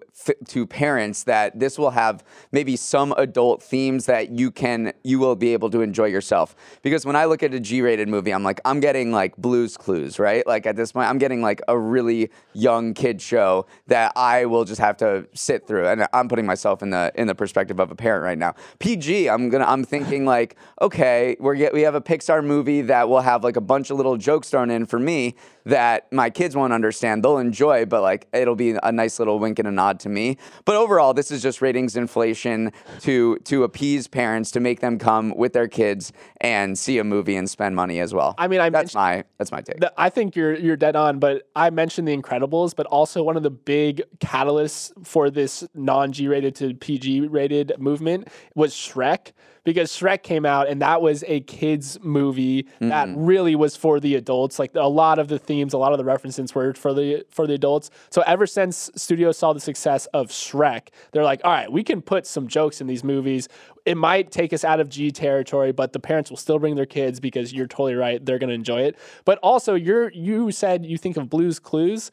to 0.48 0.66
parents 0.66 1.24
that 1.24 1.58
this 1.58 1.78
will 1.78 1.92
have 1.92 2.24
maybe 2.52 2.76
some 2.76 3.14
adult 3.18 3.64
themes 3.64 4.06
that 4.08 4.32
you 4.32 4.52
can 4.52 4.92
you 5.04 5.20
will 5.20 5.36
be 5.36 5.54
able 5.54 5.70
to 5.70 5.82
enjoy 5.82 6.06
yourself. 6.06 6.56
Because 6.82 7.06
when 7.06 7.16
I 7.16 7.26
look 7.26 7.44
at 7.44 7.54
a 7.54 7.60
G-rated 7.60 8.10
movie, 8.10 8.34
I'm 8.34 8.44
like 8.44 8.60
I'm 8.66 8.82
getting 8.82 9.12
like 9.12 9.38
Blue's 9.38 9.78
Clues, 9.78 10.20
right? 10.20 10.46
Like 10.46 10.66
at 10.66 10.76
this 10.76 10.92
point, 10.92 11.10
I'm 11.10 11.18
getting 11.18 11.42
like 11.42 11.62
a 11.70 11.78
really 11.78 12.30
young 12.54 12.94
kid 12.94 13.22
show 13.22 13.66
that 13.88 14.12
I 14.16 14.46
will 14.46 14.66
just 14.66 14.82
have 14.82 14.98
to 14.98 15.28
sit 15.34 15.68
through. 15.68 15.88
And 15.88 16.08
I'm 16.12 16.28
putting 16.28 16.46
myself 16.46 16.82
in 16.82 16.90
the 16.90 17.14
in 17.16 17.28
the 17.28 17.36
perspective 17.36 17.80
of 17.80 17.92
a 17.92 17.96
parent 17.96 18.24
right 18.24 18.38
now. 18.38 18.56
PG, 18.80 19.30
I'm 19.30 19.50
gonna 19.50 19.66
I'm 19.66 19.86
thinking 19.86 20.26
like 20.26 20.58
okay, 20.82 21.38
we're 21.40 21.72
we 21.72 21.82
have 21.82 21.96
a 21.96 22.02
Pixar 22.02 22.44
movie 22.44 22.82
that 22.82 23.08
will 23.08 23.22
have 23.22 23.44
like 23.44 23.56
a 23.56 23.62
bunch 23.62 23.90
of 23.90 23.98
little 23.98 24.18
jokes 24.18 24.50
thrown 24.50 24.70
in 24.70 24.86
for 24.86 25.00
me 25.00 25.36
that 25.68 26.12
my 26.14 26.30
kids 26.30 26.56
won't 26.56 26.72
understand. 26.78 27.24
They'll 27.24 27.40
enjoy, 27.40 27.86
but 27.86 28.02
like 28.02 28.28
it'll 28.32 28.56
be 28.56 28.78
a 28.82 28.92
nice 28.92 29.20
little 29.20 29.40
wink 29.40 29.60
and 29.60 29.68
a 29.68 29.72
nod 29.72 30.00
to 30.02 30.10
me. 30.10 30.38
But 30.64 30.76
overall, 30.76 31.14
this 31.14 31.32
is 31.32 31.42
just 31.42 31.62
ratings 31.62 31.96
inflation 31.98 32.72
to 33.02 33.38
to 33.40 33.64
appease 33.64 34.08
parents 34.08 34.52
to 34.52 34.60
make 34.60 34.80
them 34.80 34.98
come 35.00 35.34
with 35.36 35.54
their 35.54 35.68
kids 35.68 36.14
and 36.40 36.78
see 36.78 36.98
a 37.00 37.04
movie 37.04 37.36
and 37.36 37.50
spend 37.50 37.76
money 37.76 38.00
as 38.00 38.14
well. 38.14 38.36
I 38.38 38.48
mean, 38.48 38.60
I 38.60 38.70
that's 38.70 38.94
my 38.96 39.24
that's 39.38 39.52
my 39.52 39.62
take. 39.62 39.80
The- 39.80 39.94
I 39.98 40.10
think 40.10 40.36
you're 40.36 40.54
you're 40.56 40.78
dead 40.78 40.96
on, 40.96 41.20
but 41.20 41.50
I 41.56 41.70
mentioned 41.72 42.08
The 42.08 42.16
Incredibles, 42.16 42.76
but 42.76 42.86
also 42.86 43.24
one 43.24 43.36
of 43.36 43.44
the 43.44 43.50
big 43.50 44.04
catalysts 44.20 44.92
for 45.06 45.30
this 45.30 45.68
non 45.74 46.12
G 46.12 46.28
rated 46.28 46.56
to 46.56 46.74
PG 46.76 47.28
rated 47.28 47.74
movement 47.80 48.28
was 48.56 48.74
Shrek. 48.74 49.32
Because 49.68 49.92
Shrek 49.92 50.24
came 50.24 50.46
out 50.46 50.70
and 50.70 50.82
that 50.82 51.02
was 51.02 51.26
a 51.28 51.42
kids 51.42 52.00
movie 52.02 52.68
that 52.80 53.10
really 53.18 53.54
was 53.54 53.76
for 53.76 54.00
the 54.00 54.16
adults. 54.16 54.60
Like 54.60 54.72
a 54.76 54.88
lot 54.88 55.20
of 55.20 55.28
the 55.28 55.38
themes, 55.38 55.74
a 55.74 55.78
lot 55.78 55.92
of 55.92 55.98
the 55.98 56.06
references 56.06 56.56
were 56.56 56.74
for 56.74 56.94
the 56.94 57.26
for 57.30 57.46
the 57.46 57.56
adults. 57.56 57.90
So 58.10 58.24
ever 58.26 58.48
since 58.48 58.90
studios 58.96 59.38
saw 59.38 59.52
the 59.52 59.60
success 59.60 60.06
of 60.14 60.30
Shrek, 60.30 60.88
they're 61.12 61.26
like, 61.26 61.42
all 61.44 61.52
right, 61.52 61.70
we 61.70 61.84
can 61.84 62.02
put 62.02 62.26
some 62.26 62.48
jokes 62.48 62.80
in 62.80 62.88
these 62.88 63.04
movies. 63.04 63.50
It 63.86 63.98
might 63.98 64.32
take 64.32 64.54
us 64.54 64.64
out 64.64 64.80
of 64.80 64.88
G 64.88 65.12
territory, 65.12 65.74
but 65.74 65.92
the 65.92 66.00
parents 66.00 66.30
will 66.30 66.38
still 66.38 66.60
bring 66.60 66.76
their 66.76 66.86
kids 66.86 67.20
because 67.20 67.52
you're 67.52 67.68
totally 67.68 67.96
right. 67.96 68.26
They're 68.26 68.40
going 68.40 68.48
to 68.48 68.56
enjoy 68.56 68.84
it. 68.84 68.96
But 69.26 69.38
also, 69.40 69.76
you're 69.76 70.14
you 70.14 70.50
said 70.52 70.86
you 70.86 70.98
think 70.98 71.18
of 71.18 71.30
Blue's 71.30 71.60
Clues. 71.60 72.10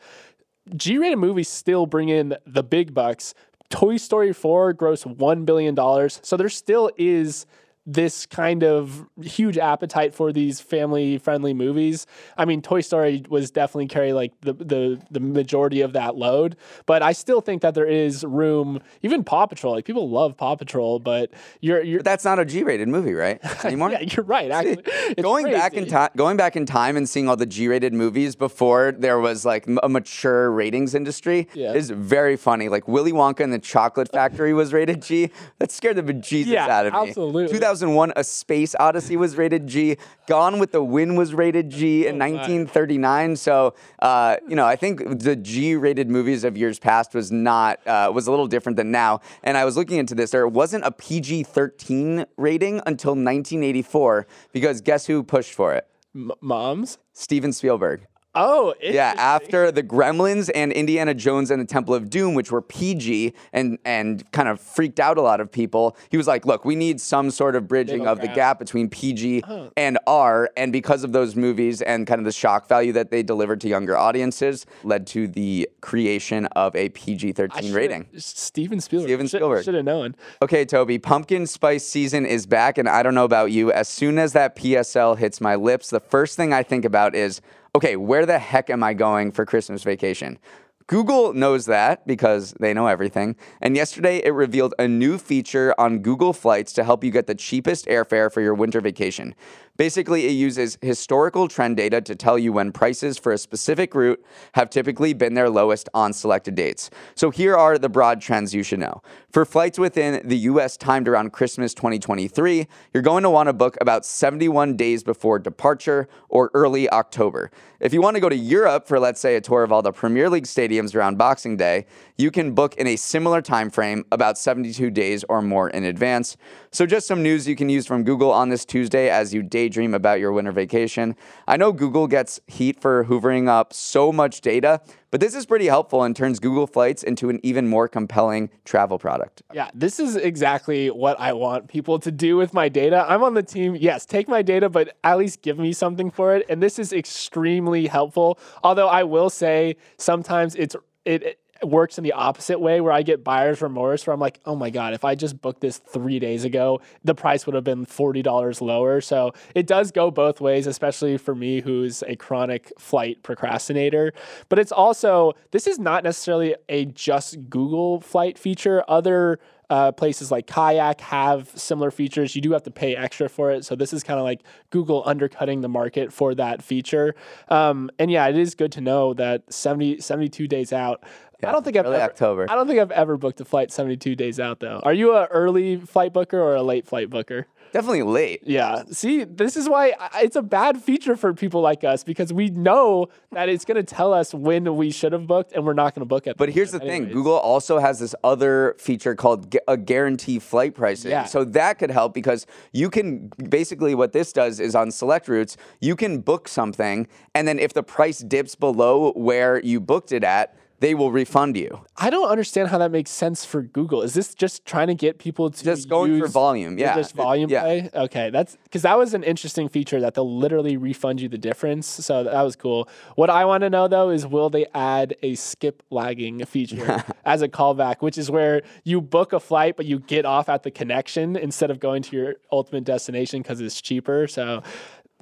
G-rated 0.74 1.18
movies 1.18 1.48
still 1.48 1.86
bring 1.86 2.08
in 2.08 2.36
the 2.46 2.64
big 2.64 2.94
bucks. 2.94 3.32
Toy 3.70 3.96
Story 3.96 4.32
4 4.32 4.74
grossed 4.74 5.16
$1 5.16 5.46
billion. 5.46 5.76
So 6.22 6.36
there 6.36 6.48
still 6.48 6.90
is 6.96 7.46
this 7.86 8.24
kind 8.26 8.64
of 8.64 9.06
huge 9.22 9.58
appetite 9.58 10.14
for 10.14 10.32
these 10.32 10.58
family 10.60 11.18
friendly 11.18 11.52
movies. 11.52 12.06
I 12.36 12.44
mean, 12.46 12.62
Toy 12.62 12.80
Story 12.80 13.22
was 13.28 13.50
definitely 13.50 13.88
carry 13.88 14.12
like 14.14 14.32
the, 14.40 14.54
the 14.54 15.02
the 15.10 15.20
majority 15.20 15.82
of 15.82 15.92
that 15.92 16.16
load, 16.16 16.56
but 16.86 17.02
I 17.02 17.12
still 17.12 17.40
think 17.42 17.60
that 17.62 17.74
there 17.74 17.86
is 17.86 18.24
room. 18.24 18.80
Even 19.02 19.22
Paw 19.22 19.46
Patrol, 19.46 19.74
like 19.74 19.84
people 19.84 20.08
love 20.08 20.36
Paw 20.36 20.56
Patrol, 20.56 20.98
but 20.98 21.30
you're 21.60 21.82
you're 21.82 21.98
But 21.98 22.06
that's 22.06 22.24
not 22.24 22.38
a 22.38 22.44
G-rated 22.44 22.88
movie, 22.88 23.12
right? 23.12 23.38
Anymore. 23.64 23.90
yeah, 23.90 24.00
you're 24.00 24.24
right. 24.24 24.50
Actually, 24.50 24.82
going 25.22 25.44
back 25.52 25.74
in 25.74 25.80
crazy. 25.84 25.90
time, 25.90 26.10
going 26.16 26.36
back 26.38 26.56
in 26.56 26.64
time 26.64 26.96
and 26.96 27.06
seeing 27.08 27.28
all 27.28 27.36
the 27.36 27.44
G-rated 27.46 27.92
movies 27.92 28.34
before 28.34 28.92
there 28.96 29.18
was 29.18 29.44
like 29.44 29.66
a 29.82 29.88
mature 29.88 30.50
ratings 30.50 30.94
industry 30.94 31.48
Yeah. 31.52 31.74
is 31.74 31.90
very 31.90 32.36
funny. 32.36 32.68
Like 32.70 32.88
Willy 32.88 33.12
Wonka 33.12 33.40
and 33.40 33.52
the 33.52 33.58
Chocolate 33.58 34.08
Factory 34.12 34.54
was 34.54 34.72
rated 34.72 35.02
G. 35.02 35.30
That 35.58 35.70
scared 35.70 35.96
the 35.96 36.02
bejesus 36.02 36.46
Yeah, 36.46 36.66
out 36.68 36.86
of 36.86 36.92
me. 36.94 36.98
absolutely. 37.08 37.52
2001: 37.80 38.12
A 38.16 38.24
Space 38.24 38.74
Odyssey 38.78 39.16
was 39.16 39.36
rated 39.36 39.66
G. 39.66 39.96
Gone 40.26 40.58
with 40.58 40.72
the 40.72 40.82
Wind 40.82 41.18
was 41.18 41.34
rated 41.34 41.70
G 41.70 42.06
in 42.06 42.18
1939. 42.18 43.36
So, 43.36 43.74
uh, 43.98 44.36
you 44.48 44.56
know, 44.56 44.64
I 44.64 44.76
think 44.76 45.20
the 45.20 45.36
G-rated 45.36 46.08
movies 46.08 46.44
of 46.44 46.56
years 46.56 46.78
past 46.78 47.14
was 47.14 47.32
not 47.32 47.84
uh, 47.86 48.10
was 48.14 48.26
a 48.26 48.30
little 48.30 48.46
different 48.46 48.76
than 48.76 48.90
now. 48.90 49.20
And 49.42 49.56
I 49.56 49.64
was 49.64 49.76
looking 49.76 49.98
into 49.98 50.14
this. 50.14 50.30
There 50.30 50.46
wasn't 50.48 50.84
a 50.84 50.92
PG-13 50.92 52.26
rating 52.36 52.80
until 52.86 53.12
1984 53.12 54.26
because 54.52 54.80
guess 54.80 55.06
who 55.06 55.22
pushed 55.22 55.52
for 55.52 55.74
it? 55.74 55.86
M- 56.14 56.32
moms. 56.40 56.98
Steven 57.12 57.52
Spielberg. 57.52 58.06
Oh, 58.34 58.74
Yeah, 58.80 59.14
after 59.16 59.70
the 59.70 59.82
Gremlins 59.82 60.50
and 60.54 60.72
Indiana 60.72 61.14
Jones 61.14 61.50
and 61.50 61.60
the 61.60 61.66
Temple 61.66 61.94
of 61.94 62.10
Doom, 62.10 62.34
which 62.34 62.50
were 62.50 62.62
PG 62.62 63.32
and 63.52 63.78
and 63.84 64.30
kind 64.32 64.48
of 64.48 64.60
freaked 64.60 65.00
out 65.00 65.18
a 65.18 65.22
lot 65.22 65.40
of 65.40 65.50
people, 65.50 65.96
he 66.10 66.16
was 66.16 66.26
like, 66.26 66.44
"Look, 66.44 66.64
we 66.64 66.74
need 66.74 67.00
some 67.00 67.30
sort 67.30 67.56
of 67.56 67.68
bridging 67.68 67.98
Middle 67.98 68.12
of 68.12 68.20
the 68.20 68.28
gap 68.28 68.58
between 68.58 68.88
PG 68.88 69.42
and 69.76 69.98
R." 70.06 70.50
And 70.56 70.72
because 70.72 71.04
of 71.04 71.12
those 71.12 71.36
movies 71.36 71.80
and 71.82 72.06
kind 72.06 72.18
of 72.18 72.24
the 72.24 72.32
shock 72.32 72.68
value 72.68 72.92
that 72.92 73.10
they 73.10 73.22
delivered 73.22 73.60
to 73.62 73.68
younger 73.68 73.96
audiences, 73.96 74.66
led 74.82 75.06
to 75.08 75.28
the 75.28 75.68
creation 75.80 76.46
of 76.56 76.74
a 76.76 76.88
PG-13 76.90 77.74
rating. 77.74 78.06
Steven 78.16 78.80
Spielberg. 78.80 79.08
Steven 79.08 79.28
Spielberg. 79.28 79.64
Should 79.64 79.74
have 79.74 79.84
known. 79.84 80.14
Okay, 80.42 80.64
Toby, 80.64 80.98
pumpkin 80.98 81.46
spice 81.46 81.86
season 81.86 82.26
is 82.26 82.46
back, 82.46 82.78
and 82.78 82.88
I 82.88 83.02
don't 83.02 83.14
know 83.14 83.24
about 83.24 83.52
you. 83.52 83.70
As 83.72 83.88
soon 83.88 84.18
as 84.18 84.32
that 84.32 84.56
PSL 84.56 85.16
hits 85.16 85.40
my 85.40 85.54
lips, 85.54 85.90
the 85.90 86.00
first 86.00 86.36
thing 86.36 86.52
I 86.52 86.62
think 86.62 86.84
about 86.84 87.14
is 87.14 87.40
okay, 87.74 87.96
where 87.96 88.26
the 88.26 88.38
heck 88.38 88.70
am 88.70 88.82
I 88.82 88.94
going 88.94 89.32
for 89.32 89.44
Christmas 89.44 89.82
vacation? 89.82 90.38
Google 90.86 91.32
knows 91.32 91.64
that 91.64 92.06
because 92.06 92.52
they 92.60 92.74
know 92.74 92.88
everything. 92.88 93.36
And 93.62 93.74
yesterday 93.74 94.18
it 94.18 94.30
revealed 94.30 94.74
a 94.78 94.86
new 94.86 95.16
feature 95.16 95.74
on 95.78 96.00
Google 96.00 96.34
Flights 96.34 96.74
to 96.74 96.84
help 96.84 97.02
you 97.02 97.10
get 97.10 97.26
the 97.26 97.34
cheapest 97.34 97.86
airfare 97.86 98.30
for 98.30 98.42
your 98.42 98.52
winter 98.52 98.82
vacation. 98.82 99.34
Basically, 99.76 100.26
it 100.26 100.30
uses 100.30 100.78
historical 100.82 101.48
trend 101.48 101.76
data 101.76 102.00
to 102.00 102.14
tell 102.14 102.38
you 102.38 102.52
when 102.52 102.70
prices 102.70 103.18
for 103.18 103.32
a 103.32 103.38
specific 103.38 103.92
route 103.96 104.24
have 104.52 104.70
typically 104.70 105.14
been 105.14 105.34
their 105.34 105.50
lowest 105.50 105.88
on 105.94 106.12
selected 106.12 106.54
dates. 106.54 106.90
So 107.16 107.30
here 107.30 107.56
are 107.56 107.76
the 107.76 107.88
broad 107.88 108.20
trends 108.20 108.54
you 108.54 108.62
should 108.62 108.78
know. 108.78 109.02
For 109.32 109.44
flights 109.44 109.76
within 109.76 110.28
the 110.28 110.36
US 110.36 110.76
timed 110.76 111.08
around 111.08 111.32
Christmas 111.32 111.74
2023, 111.74 112.68
you're 112.92 113.02
going 113.02 113.24
to 113.24 113.30
want 113.30 113.48
to 113.48 113.52
book 113.52 113.76
about 113.80 114.06
71 114.06 114.76
days 114.76 115.02
before 115.02 115.40
departure 115.40 116.08
or 116.28 116.52
early 116.54 116.88
October. 116.90 117.50
If 117.80 117.92
you 117.92 118.00
want 118.00 118.14
to 118.14 118.20
go 118.20 118.28
to 118.28 118.36
Europe 118.36 118.86
for 118.86 119.00
let's 119.00 119.20
say 119.20 119.34
a 119.34 119.40
tour 119.40 119.64
of 119.64 119.72
all 119.72 119.82
the 119.82 119.92
Premier 119.92 120.30
League 120.30 120.44
stadiums 120.44 120.94
around 120.94 121.18
Boxing 121.18 121.56
Day, 121.56 121.86
you 122.16 122.30
can 122.30 122.54
book 122.54 122.76
in 122.76 122.86
a 122.86 122.94
similar 122.94 123.42
time 123.42 123.70
frame 123.70 124.04
about 124.12 124.38
72 124.38 124.88
days 124.92 125.24
or 125.28 125.42
more 125.42 125.68
in 125.70 125.82
advance. 125.82 126.36
So 126.70 126.86
just 126.86 127.08
some 127.08 127.24
news 127.24 127.48
you 127.48 127.56
can 127.56 127.68
use 127.68 127.86
from 127.86 128.04
Google 128.04 128.30
on 128.30 128.50
this 128.50 128.64
Tuesday 128.64 129.10
as 129.10 129.34
you 129.34 129.42
daydream 129.64 129.94
about 129.94 130.20
your 130.20 130.32
winter 130.32 130.52
vacation. 130.52 131.16
I 131.48 131.56
know 131.56 131.72
Google 131.72 132.06
gets 132.06 132.40
heat 132.46 132.80
for 132.80 133.04
hoovering 133.04 133.48
up 133.48 133.72
so 133.72 134.12
much 134.12 134.40
data, 134.40 134.80
but 135.10 135.20
this 135.20 135.34
is 135.34 135.46
pretty 135.46 135.66
helpful 135.66 136.02
and 136.02 136.14
turns 136.14 136.38
Google 136.38 136.66
Flights 136.66 137.02
into 137.02 137.30
an 137.30 137.40
even 137.42 137.66
more 137.68 137.88
compelling 137.88 138.50
travel 138.64 138.98
product. 138.98 139.42
Yeah, 139.52 139.70
this 139.74 139.98
is 139.98 140.16
exactly 140.16 140.90
what 140.90 141.18
I 141.18 141.32
want 141.32 141.68
people 141.68 141.98
to 142.00 142.10
do 142.10 142.36
with 142.36 142.52
my 142.52 142.68
data. 142.68 143.06
I'm 143.08 143.22
on 143.22 143.34
the 143.34 143.42
team. 143.42 143.74
Yes, 143.74 144.04
take 144.04 144.28
my 144.28 144.42
data, 144.42 144.68
but 144.68 144.96
at 145.02 145.16
least 145.16 145.40
give 145.40 145.58
me 145.58 145.72
something 145.72 146.10
for 146.10 146.34
it. 146.36 146.44
And 146.48 146.62
this 146.62 146.78
is 146.78 146.92
extremely 146.92 147.86
helpful. 147.86 148.38
Although 148.62 148.88
I 148.88 149.04
will 149.04 149.30
say 149.30 149.76
sometimes 149.96 150.54
it's 150.56 150.76
it, 151.04 151.22
it 151.22 151.38
works 151.68 151.98
in 151.98 152.04
the 152.04 152.12
opposite 152.12 152.60
way 152.60 152.80
where 152.80 152.92
I 152.92 153.02
get 153.02 153.24
buyer's 153.24 153.60
remorse 153.62 154.06
where 154.06 154.14
I'm 154.14 154.20
like, 154.20 154.40
oh 154.44 154.56
my 154.56 154.70
God, 154.70 154.94
if 154.94 155.04
I 155.04 155.14
just 155.14 155.40
booked 155.40 155.60
this 155.60 155.78
three 155.78 156.18
days 156.18 156.44
ago, 156.44 156.80
the 157.02 157.14
price 157.14 157.46
would 157.46 157.54
have 157.54 157.64
been 157.64 157.86
$40 157.86 158.60
lower. 158.60 159.00
So 159.00 159.32
it 159.54 159.66
does 159.66 159.90
go 159.90 160.10
both 160.10 160.40
ways, 160.40 160.66
especially 160.66 161.16
for 161.18 161.34
me 161.34 161.60
who's 161.60 162.02
a 162.06 162.16
chronic 162.16 162.72
flight 162.78 163.22
procrastinator. 163.22 164.12
But 164.48 164.58
it's 164.58 164.72
also, 164.72 165.32
this 165.50 165.66
is 165.66 165.78
not 165.78 166.04
necessarily 166.04 166.54
a 166.68 166.86
just 166.86 167.48
Google 167.48 168.00
flight 168.00 168.38
feature. 168.38 168.84
Other 168.88 169.38
uh, 169.70 169.92
places 169.92 170.30
like 170.30 170.46
Kayak 170.46 171.00
have 171.00 171.50
similar 171.54 171.90
features. 171.90 172.36
You 172.36 172.42
do 172.42 172.52
have 172.52 172.62
to 172.64 172.70
pay 172.70 172.96
extra 172.96 173.28
for 173.28 173.50
it. 173.50 173.64
So 173.64 173.74
this 173.74 173.92
is 173.92 174.02
kind 174.02 174.18
of 174.18 174.24
like 174.24 174.42
Google 174.70 175.02
undercutting 175.06 175.62
the 175.62 175.68
market 175.68 176.12
for 176.12 176.34
that 176.34 176.62
feature. 176.62 177.14
Um, 177.48 177.90
and 177.98 178.10
yeah, 178.10 178.28
it 178.28 178.36
is 178.36 178.54
good 178.54 178.72
to 178.72 178.80
know 178.80 179.14
that 179.14 179.52
70, 179.52 180.00
72 180.00 180.46
days 180.48 180.72
out. 180.72 181.02
I 181.48 181.52
don't 181.52 181.64
think 181.64 181.76
I've 181.76 181.86
ever, 181.86 182.00
October. 182.00 182.46
I 182.50 182.54
don't 182.54 182.66
think 182.66 182.80
I've 182.80 182.90
ever 182.90 183.16
booked 183.16 183.40
a 183.40 183.44
flight 183.44 183.72
72 183.72 184.14
days 184.16 184.40
out 184.40 184.60
though. 184.60 184.80
Are 184.82 184.92
you 184.92 185.12
a 185.14 185.26
early 185.26 185.76
flight 185.76 186.12
booker 186.12 186.40
or 186.40 186.54
a 186.54 186.62
late 186.62 186.86
flight 186.86 187.10
booker? 187.10 187.46
Definitely 187.74 188.04
late. 188.04 188.42
Yeah. 188.44 188.84
See, 188.92 189.24
this 189.24 189.56
is 189.56 189.68
why 189.68 189.94
it's 190.18 190.36
a 190.36 190.42
bad 190.42 190.80
feature 190.80 191.16
for 191.16 191.34
people 191.34 191.60
like 191.60 191.82
us 191.82 192.04
because 192.04 192.32
we 192.32 192.50
know 192.50 193.08
that 193.32 193.48
it's 193.48 193.64
going 193.64 193.74
to 193.74 193.82
tell 193.82 194.12
us 194.12 194.32
when 194.32 194.76
we 194.76 194.92
should 194.92 195.12
have 195.12 195.26
booked 195.26 195.52
and 195.54 195.66
we're 195.66 195.72
not 195.72 195.92
going 195.92 196.02
to 196.02 196.06
book 196.06 196.28
it. 196.28 196.36
But 196.36 196.50
here's 196.50 196.70
the 196.70 196.78
thing 196.78 196.88
anyways. 196.88 197.12
Google 197.12 197.32
also 197.32 197.80
has 197.80 197.98
this 197.98 198.14
other 198.22 198.76
feature 198.78 199.16
called 199.16 199.56
a 199.66 199.76
guarantee 199.76 200.38
flight 200.38 200.76
pricing. 200.76 201.10
Yeah. 201.10 201.24
So 201.24 201.42
that 201.46 201.80
could 201.80 201.90
help 201.90 202.14
because 202.14 202.46
you 202.70 202.90
can 202.90 203.26
basically 203.48 203.96
what 203.96 204.12
this 204.12 204.32
does 204.32 204.60
is 204.60 204.76
on 204.76 204.92
select 204.92 205.26
routes, 205.26 205.56
you 205.80 205.96
can 205.96 206.20
book 206.20 206.46
something, 206.46 207.08
and 207.34 207.48
then 207.48 207.58
if 207.58 207.72
the 207.72 207.82
price 207.82 208.20
dips 208.20 208.54
below 208.54 209.10
where 209.16 209.60
you 209.64 209.80
booked 209.80 210.12
it 210.12 210.22
at, 210.22 210.56
they 210.84 210.94
will 210.94 211.10
refund 211.10 211.56
you. 211.56 211.80
I 211.96 212.10
don't 212.10 212.28
understand 212.28 212.68
how 212.68 212.76
that 212.78 212.90
makes 212.90 213.10
sense 213.10 213.42
for 213.44 213.62
Google. 213.62 214.02
Is 214.02 214.12
this 214.12 214.34
just 214.34 214.66
trying 214.66 214.88
to 214.88 214.94
get 214.94 215.18
people 215.18 215.50
to 215.50 215.64
Just 215.64 215.88
going 215.88 216.20
for 216.20 216.28
volume, 216.28 216.76
yeah. 216.78 216.94
Just 216.94 217.14
volume 217.14 217.48
Yeah. 217.48 217.62
play. 217.62 217.90
Okay, 217.94 218.28
that's 218.28 218.58
because 218.64 218.82
that 218.82 218.98
was 218.98 219.14
an 219.14 219.22
interesting 219.22 219.68
feature 219.68 219.98
that 220.00 220.12
they'll 220.14 220.38
literally 220.38 220.76
refund 220.76 221.22
you 221.22 221.28
the 221.30 221.38
difference. 221.38 221.86
So 221.86 222.24
that 222.24 222.42
was 222.42 222.54
cool. 222.54 222.88
What 223.16 223.30
I 223.30 223.46
want 223.46 223.62
to 223.62 223.70
know 223.70 223.88
though 223.88 224.10
is 224.10 224.26
will 224.26 224.50
they 224.50 224.66
add 224.74 225.16
a 225.22 225.34
skip 225.36 225.82
lagging 225.90 226.44
feature 226.44 227.02
as 227.24 227.40
a 227.40 227.48
callback, 227.48 227.96
which 228.00 228.18
is 228.18 228.30
where 228.30 228.60
you 228.84 229.00
book 229.00 229.32
a 229.32 229.40
flight 229.40 229.76
but 229.78 229.86
you 229.86 230.00
get 230.00 230.26
off 230.26 230.50
at 230.50 230.64
the 230.64 230.70
connection 230.70 231.34
instead 231.36 231.70
of 231.70 231.80
going 231.80 232.02
to 232.02 232.16
your 232.16 232.34
ultimate 232.52 232.84
destination 232.84 233.40
because 233.40 233.60
it's 233.60 233.80
cheaper. 233.80 234.26
So 234.26 234.62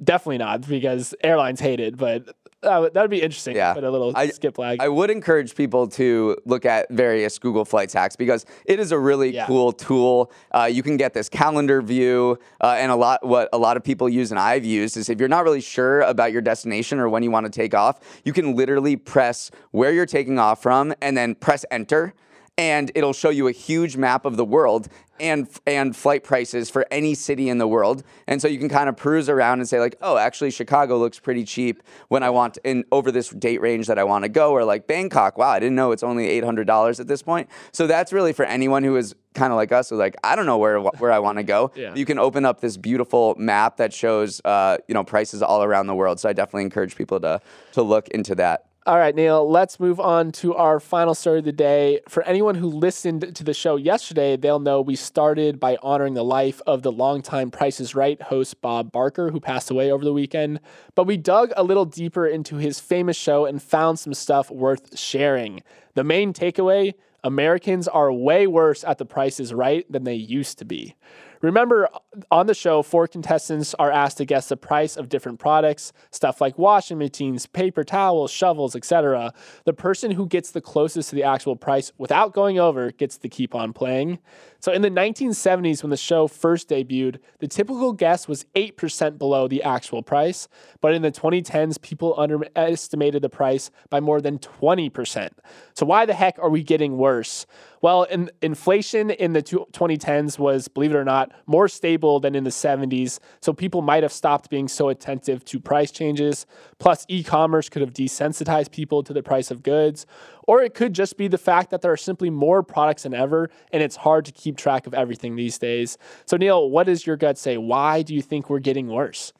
definitely 0.03 0.39
not 0.39 0.67
because 0.67 1.15
airlines 1.23 1.61
hate 1.61 1.79
it, 1.79 1.95
but. 1.95 2.35
That 2.63 2.77
would, 2.79 2.93
that 2.93 3.01
would 3.01 3.09
be 3.11 3.21
interesting. 3.21 3.55
Yeah. 3.55 3.73
Put 3.73 3.83
a 3.83 3.91
little 3.91 4.11
I- 4.15 4.29
skip 4.29 4.57
lag. 4.57 4.79
I 4.81 4.87
would 4.87 5.09
encourage 5.09 5.53
people 5.55 5.87
to 5.89 6.37
look 6.45 6.65
at 6.65 6.89
various 6.89 7.37
Google 7.37 7.65
Flights 7.65 7.93
hacks 7.93 8.15
because 8.15 8.45
it 8.65 8.79
is 8.79 8.91
a 8.91 8.97
really 8.99 9.33
Yeah. 9.33 9.45
cool 9.45 9.71
tool. 9.71 10.31
Uh, 10.51 10.69
you 10.71 10.81
can 10.83 10.97
get 10.97 11.13
this 11.13 11.29
calendar 11.29 11.81
view, 11.81 12.39
uh, 12.61 12.75
and 12.79 12.91
a 12.91 12.95
lot 12.95 13.25
what 13.25 13.49
a 13.53 13.57
lot 13.57 13.77
of 13.77 13.83
people 13.83 14.07
use 14.09 14.31
and 14.31 14.39
I've 14.39 14.65
used 14.65 14.97
is 14.97 15.09
if 15.09 15.19
you're 15.19 15.29
not 15.29 15.43
really 15.43 15.61
sure 15.61 16.01
about 16.01 16.31
your 16.31 16.41
destination 16.41 16.99
or 16.99 17.09
when 17.09 17.23
you 17.23 17.31
want 17.31 17.45
to 17.45 17.51
take 17.51 17.73
off, 17.73 17.99
you 18.23 18.33
can 18.33 18.55
literally 18.55 18.95
press 18.95 19.51
where 19.71 19.91
you're 19.91 20.05
taking 20.05 20.39
off 20.39 20.61
from 20.61 20.93
and 21.01 21.15
then 21.17 21.35
press 21.35 21.65
enter. 21.71 22.13
And 22.57 22.91
it'll 22.93 23.13
show 23.13 23.29
you 23.29 23.47
a 23.47 23.51
huge 23.51 23.97
map 23.97 24.25
of 24.25 24.37
the 24.37 24.45
world 24.45 24.87
and 25.19 25.47
and 25.65 25.95
flight 25.95 26.23
prices 26.23 26.69
for 26.69 26.85
any 26.91 27.15
city 27.15 27.49
in 27.49 27.57
the 27.57 27.67
world. 27.67 28.03
And 28.27 28.41
so 28.41 28.47
you 28.47 28.59
can 28.59 28.69
kind 28.69 28.89
of 28.89 28.97
peruse 28.97 29.29
around 29.29 29.59
and 29.59 29.69
say 29.69 29.79
like, 29.79 29.95
oh, 30.01 30.17
actually 30.17 30.51
Chicago 30.51 30.97
looks 30.97 31.19
pretty 31.19 31.45
cheap 31.45 31.81
when 32.09 32.23
I 32.23 32.29
want 32.29 32.57
in 32.63 32.83
over 32.91 33.11
this 33.11 33.29
date 33.29 33.61
range 33.61 33.87
that 33.87 33.97
I 33.97 34.03
want 34.03 34.23
to 34.23 34.29
go, 34.29 34.51
or 34.51 34.65
like 34.65 34.85
Bangkok. 34.85 35.37
Wow, 35.37 35.49
I 35.49 35.59
didn't 35.59 35.75
know 35.75 35.91
it's 35.91 36.03
only 36.03 36.27
eight 36.29 36.43
hundred 36.43 36.67
dollars 36.67 36.99
at 36.99 37.07
this 37.07 37.21
point. 37.21 37.49
So 37.71 37.87
that's 37.87 38.11
really 38.13 38.33
for 38.33 38.45
anyone 38.45 38.83
who 38.83 38.95
is 38.97 39.15
kind 39.33 39.51
of 39.51 39.57
like 39.57 39.71
us, 39.71 39.89
who 39.89 39.95
like 39.95 40.15
I 40.23 40.35
don't 40.35 40.45
know 40.45 40.57
where 40.57 40.79
where 40.79 41.11
I 41.11 41.19
want 41.19 41.37
to 41.37 41.43
go. 41.43 41.71
Yeah. 41.83 41.95
You 41.95 42.05
can 42.05 42.19
open 42.19 42.45
up 42.45 42.61
this 42.61 42.77
beautiful 42.77 43.35
map 43.37 43.77
that 43.77 43.93
shows 43.93 44.41
uh, 44.45 44.77
you 44.87 44.93
know 44.93 45.03
prices 45.03 45.41
all 45.41 45.63
around 45.63 45.87
the 45.87 45.95
world. 45.95 46.19
So 46.19 46.29
I 46.29 46.33
definitely 46.33 46.63
encourage 46.63 46.95
people 46.95 47.19
to 47.21 47.41
to 47.73 47.81
look 47.81 48.09
into 48.09 48.35
that. 48.35 48.65
All 48.85 48.97
right, 48.97 49.15
Neal, 49.15 49.49
let's 49.49 49.79
move 49.79 49.97
on 50.01 50.33
to 50.33 50.55
our 50.55 50.77
final 50.77 51.15
story 51.15 51.39
of 51.39 51.45
the 51.45 51.53
day. 51.53 52.01
For 52.09 52.21
anyone 52.23 52.55
who 52.55 52.67
listened 52.67 53.33
to 53.33 53.41
the 53.41 53.53
show 53.53 53.77
yesterday, 53.77 54.35
they'll 54.35 54.59
know 54.59 54.81
we 54.81 54.97
started 54.97 55.57
by 55.57 55.77
honoring 55.81 56.15
the 56.15 56.23
life 56.25 56.61
of 56.67 56.81
the 56.81 56.91
longtime 56.91 57.49
Price 57.49 57.79
is 57.79 57.95
Right 57.95 58.21
host 58.21 58.59
Bob 58.59 58.91
Barker, 58.91 59.31
who 59.31 59.39
passed 59.39 59.71
away 59.71 59.89
over 59.89 60.03
the 60.03 60.11
weekend. 60.11 60.59
But 60.95 61.07
we 61.07 61.15
dug 61.15 61.53
a 61.55 61.63
little 61.63 61.85
deeper 61.85 62.27
into 62.27 62.57
his 62.57 62.81
famous 62.81 63.15
show 63.15 63.45
and 63.45 63.63
found 63.63 63.99
some 63.99 64.13
stuff 64.13 64.51
worth 64.51 64.99
sharing. 64.99 65.63
The 65.93 66.03
main 66.03 66.33
takeaway 66.33 66.93
Americans 67.23 67.87
are 67.87 68.11
way 68.11 68.47
worse 68.47 68.83
at 68.83 68.97
the 68.97 69.05
Price 69.05 69.39
is 69.39 69.53
Right 69.53 69.89
than 69.89 70.03
they 70.03 70.15
used 70.15 70.59
to 70.59 70.65
be. 70.65 70.95
Remember, 71.43 71.89
on 72.31 72.47
the 72.47 72.53
show, 72.53 72.81
four 72.81 73.05
contestants 73.05 73.73
are 73.73 73.91
asked 73.91 74.17
to 74.19 74.25
guess 74.25 74.47
the 74.47 74.55
price 74.55 74.95
of 74.95 75.09
different 75.09 75.39
products, 75.39 75.91
stuff 76.09 76.39
like 76.39 76.57
washing 76.57 76.97
machines, 76.97 77.47
paper 77.47 77.83
towels, 77.83 78.31
shovels, 78.31 78.77
etc. 78.77 79.33
The 79.65 79.73
person 79.73 80.11
who 80.11 80.25
gets 80.25 80.51
the 80.51 80.61
closest 80.61 81.09
to 81.09 81.15
the 81.15 81.23
actual 81.23 81.57
price 81.57 81.91
without 81.97 82.31
going 82.31 82.59
over 82.59 82.91
gets 82.91 83.17
to 83.17 83.27
keep 83.27 83.53
on 83.53 83.73
playing. 83.73 84.19
So 84.63 84.71
in 84.71 84.81
the 84.81 84.89
1970s, 84.89 85.83
when 85.83 85.89
the 85.89 85.97
show 85.97 86.25
first 86.25 86.69
debuted, 86.69 87.17
the 87.39 87.49
typical 87.49 87.91
guess 87.91 88.29
was 88.29 88.45
8% 88.55 89.17
below 89.17 89.45
the 89.45 89.61
actual 89.61 90.01
price. 90.01 90.47
But 90.79 90.93
in 90.93 91.01
the 91.01 91.11
2010s, 91.11 91.81
people 91.81 92.17
underestimated 92.17 93.21
the 93.21 93.27
price 93.27 93.71
by 93.89 93.99
more 93.99 94.21
than 94.21 94.39
20%. 94.39 95.31
So 95.73 95.85
why 95.85 96.05
the 96.05 96.13
heck 96.13 96.39
are 96.39 96.49
we 96.49 96.63
getting 96.63 96.97
worse? 96.97 97.45
Well, 97.81 98.03
in, 98.03 98.31
inflation 98.41 99.09
in 99.09 99.33
the 99.33 99.43
2010s 99.43 100.39
was, 100.39 100.69
believe 100.69 100.91
it 100.91 100.95
or 100.95 101.03
not, 101.03 101.33
more 101.45 101.67
stable 101.67 102.21
than 102.21 102.33
in 102.33 102.45
the 102.45 102.49
70s. 102.49 103.19
So 103.41 103.51
people 103.51 103.81
might 103.81 104.03
have 104.03 104.13
stopped 104.13 104.49
being 104.49 104.69
so 104.69 104.87
attentive 104.87 105.43
to 105.43 105.59
price 105.59 105.91
changes. 105.91 106.45
Plus, 106.79 107.05
e 107.09 107.21
commerce 107.21 107.67
could 107.67 107.81
have 107.81 107.91
desensitized 107.91 108.71
people 108.71 109.03
to 109.03 109.11
the 109.11 109.21
price 109.21 109.51
of 109.51 109.61
goods. 109.61 110.05
Or 110.47 110.61
it 110.61 110.73
could 110.73 110.93
just 110.93 111.17
be 111.17 111.27
the 111.27 111.37
fact 111.37 111.71
that 111.71 111.81
there 111.81 111.91
are 111.91 111.97
simply 111.97 112.29
more 112.29 112.63
products 112.63 113.03
than 113.03 113.13
ever, 113.13 113.49
and 113.71 113.81
it's 113.81 113.95
hard 113.95 114.25
to 114.25 114.31
keep 114.31 114.57
track 114.57 114.87
of 114.87 114.93
everything 114.93 115.35
these 115.35 115.57
days. 115.57 115.97
So, 116.25 116.37
Neal, 116.37 116.69
what 116.69 116.85
does 116.87 117.05
your 117.05 117.17
gut 117.17 117.37
say? 117.37 117.57
Why 117.57 118.01
do 118.01 118.13
you 118.13 118.21
think 118.21 118.49
we're 118.49 118.59
getting 118.59 118.87
worse? 118.87 119.33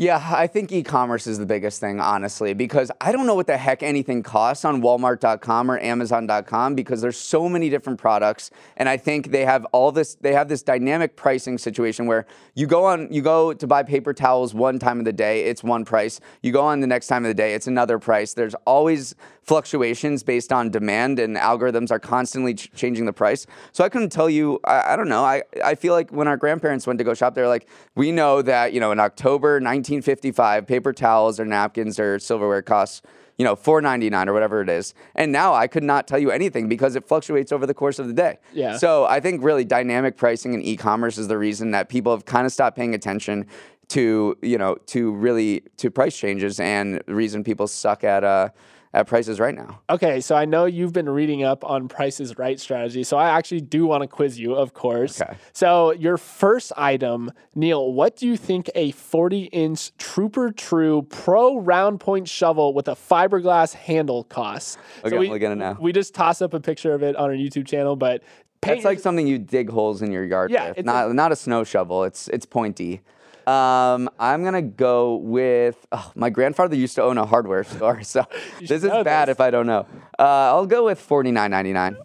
Yeah, 0.00 0.24
I 0.32 0.46
think 0.46 0.70
e-commerce 0.70 1.26
is 1.26 1.38
the 1.38 1.44
biggest 1.44 1.80
thing, 1.80 1.98
honestly, 1.98 2.54
because 2.54 2.92
I 3.00 3.10
don't 3.10 3.26
know 3.26 3.34
what 3.34 3.48
the 3.48 3.56
heck 3.56 3.82
anything 3.82 4.22
costs 4.22 4.64
on 4.64 4.80
Walmart.com 4.80 5.68
or 5.68 5.80
Amazon.com 5.80 6.76
because 6.76 7.00
there's 7.00 7.16
so 7.16 7.48
many 7.48 7.68
different 7.68 7.98
products, 7.98 8.52
and 8.76 8.88
I 8.88 8.96
think 8.96 9.32
they 9.32 9.44
have 9.44 9.64
all 9.72 9.90
this. 9.90 10.14
They 10.14 10.34
have 10.34 10.46
this 10.46 10.62
dynamic 10.62 11.16
pricing 11.16 11.58
situation 11.58 12.06
where 12.06 12.26
you 12.54 12.68
go 12.68 12.84
on, 12.84 13.12
you 13.12 13.22
go 13.22 13.52
to 13.52 13.66
buy 13.66 13.82
paper 13.82 14.14
towels 14.14 14.54
one 14.54 14.78
time 14.78 15.00
of 15.00 15.04
the 15.04 15.12
day, 15.12 15.46
it's 15.46 15.64
one 15.64 15.84
price. 15.84 16.20
You 16.42 16.52
go 16.52 16.62
on 16.62 16.78
the 16.78 16.86
next 16.86 17.08
time 17.08 17.24
of 17.24 17.28
the 17.28 17.34
day, 17.34 17.54
it's 17.54 17.66
another 17.66 17.98
price. 17.98 18.34
There's 18.34 18.54
always 18.66 19.16
fluctuations 19.42 20.22
based 20.22 20.52
on 20.52 20.70
demand, 20.70 21.18
and 21.18 21.36
algorithms 21.36 21.90
are 21.90 21.98
constantly 21.98 22.54
ch- 22.54 22.70
changing 22.72 23.06
the 23.06 23.12
price. 23.12 23.46
So 23.72 23.82
I 23.82 23.88
couldn't 23.88 24.10
tell 24.10 24.30
you. 24.30 24.60
I, 24.62 24.92
I 24.92 24.96
don't 24.96 25.08
know. 25.08 25.24
I 25.24 25.42
I 25.64 25.74
feel 25.74 25.92
like 25.94 26.12
when 26.12 26.28
our 26.28 26.36
grandparents 26.36 26.86
went 26.86 26.98
to 26.98 27.04
go 27.04 27.14
shop, 27.14 27.34
they're 27.34 27.48
like, 27.48 27.66
we 27.96 28.12
know 28.12 28.42
that 28.42 28.72
you 28.72 28.78
know 28.78 28.92
in 28.92 29.00
October 29.00 29.58
1955, 29.88 30.66
paper 30.66 30.92
towels 30.92 31.40
or 31.40 31.44
napkins 31.44 31.98
or 31.98 32.18
silverware 32.18 32.62
costs 32.62 33.02
you 33.38 33.44
know, 33.44 33.54
four 33.54 33.80
ninety 33.80 34.10
nine 34.10 34.28
or 34.28 34.32
whatever 34.32 34.60
it 34.60 34.68
is. 34.68 34.94
And 35.14 35.30
now 35.30 35.54
I 35.54 35.68
could 35.68 35.84
not 35.84 36.08
tell 36.08 36.18
you 36.18 36.32
anything 36.32 36.68
because 36.68 36.96
it 36.96 37.06
fluctuates 37.06 37.52
over 37.52 37.66
the 37.66 37.74
course 37.74 38.00
of 38.00 38.08
the 38.08 38.12
day. 38.12 38.38
Yeah. 38.52 38.76
So 38.76 39.04
I 39.04 39.20
think 39.20 39.44
really 39.44 39.64
dynamic 39.64 40.16
pricing 40.16 40.54
in 40.54 40.62
e-commerce 40.62 41.18
is 41.18 41.28
the 41.28 41.38
reason 41.38 41.70
that 41.70 41.88
people 41.88 42.12
have 42.12 42.24
kind 42.24 42.46
of 42.46 42.52
stopped 42.52 42.76
paying 42.76 42.94
attention 42.94 43.46
to 43.88 44.36
you 44.42 44.58
know 44.58 44.74
to 44.86 45.12
really 45.12 45.62
to 45.78 45.90
price 45.90 46.18
changes 46.18 46.60
and 46.60 47.00
the 47.06 47.14
reason 47.14 47.42
people 47.42 47.66
suck 47.66 48.04
at 48.04 48.22
uh 48.22 48.50
at 48.94 49.06
prices 49.06 49.38
right 49.38 49.54
now. 49.54 49.80
Okay, 49.90 50.20
so 50.20 50.34
I 50.34 50.44
know 50.44 50.64
you've 50.64 50.92
been 50.92 51.08
reading 51.08 51.42
up 51.42 51.64
on 51.64 51.88
Prices 51.88 52.38
Right 52.38 52.58
strategy, 52.58 53.04
so 53.04 53.16
I 53.16 53.30
actually 53.30 53.60
do 53.60 53.86
want 53.86 54.02
to 54.02 54.06
quiz 54.06 54.38
you, 54.38 54.54
of 54.54 54.74
course. 54.74 55.20
Okay. 55.20 55.36
So 55.52 55.92
your 55.92 56.16
first 56.16 56.72
item, 56.76 57.32
Neal, 57.54 57.92
what 57.92 58.16
do 58.16 58.26
you 58.26 58.36
think 58.36 58.70
a 58.74 58.92
40-inch 58.92 59.96
Truper 59.98 60.56
True 60.56 61.02
Pro 61.02 61.58
round 61.58 62.00
point 62.00 62.28
shovel 62.28 62.72
with 62.72 62.88
a 62.88 62.94
fiberglass 62.94 63.74
handle 63.74 64.24
costs? 64.24 64.78
Okay, 65.00 65.10
so 65.10 65.16
I'm 65.16 65.20
we, 65.20 65.28
looking 65.28 65.46
at 65.46 65.52
it 65.52 65.56
now. 65.56 65.76
We 65.78 65.92
just 65.92 66.14
toss 66.14 66.40
up 66.40 66.54
a 66.54 66.60
picture 66.60 66.94
of 66.94 67.02
it 67.02 67.16
on 67.16 67.30
our 67.30 67.36
YouTube 67.36 67.66
channel, 67.66 67.96
but 67.96 68.22
paint 68.60 68.78
It's 68.78 68.84
like 68.84 69.00
something 69.00 69.26
you 69.26 69.38
dig 69.38 69.70
holes 69.70 70.02
in 70.02 70.12
your 70.12 70.24
yard 70.24 70.50
Yeah, 70.50 70.72
with. 70.76 70.84
Not 70.84 71.14
not 71.14 71.32
a 71.32 71.36
snow 71.36 71.64
shovel. 71.64 72.04
It's 72.04 72.28
it's 72.28 72.46
pointy. 72.46 73.02
Um, 73.48 74.10
I'm 74.18 74.44
gonna 74.44 74.60
go 74.62 75.16
with. 75.16 75.86
Oh, 75.92 76.12
my 76.14 76.28
grandfather 76.30 76.76
used 76.76 76.94
to 76.96 77.02
own 77.02 77.16
a 77.18 77.24
hardware 77.26 77.64
store, 77.64 78.02
so 78.14 78.24
this 78.60 78.82
is 78.84 78.90
bad 78.90 79.28
this. 79.28 79.32
if 79.36 79.40
I 79.40 79.50
don't 79.50 79.66
know. 79.66 79.86
Uh, 80.18 80.22
I'll 80.52 80.66
go 80.66 80.84
with 80.84 81.00
49.99. 81.06 81.96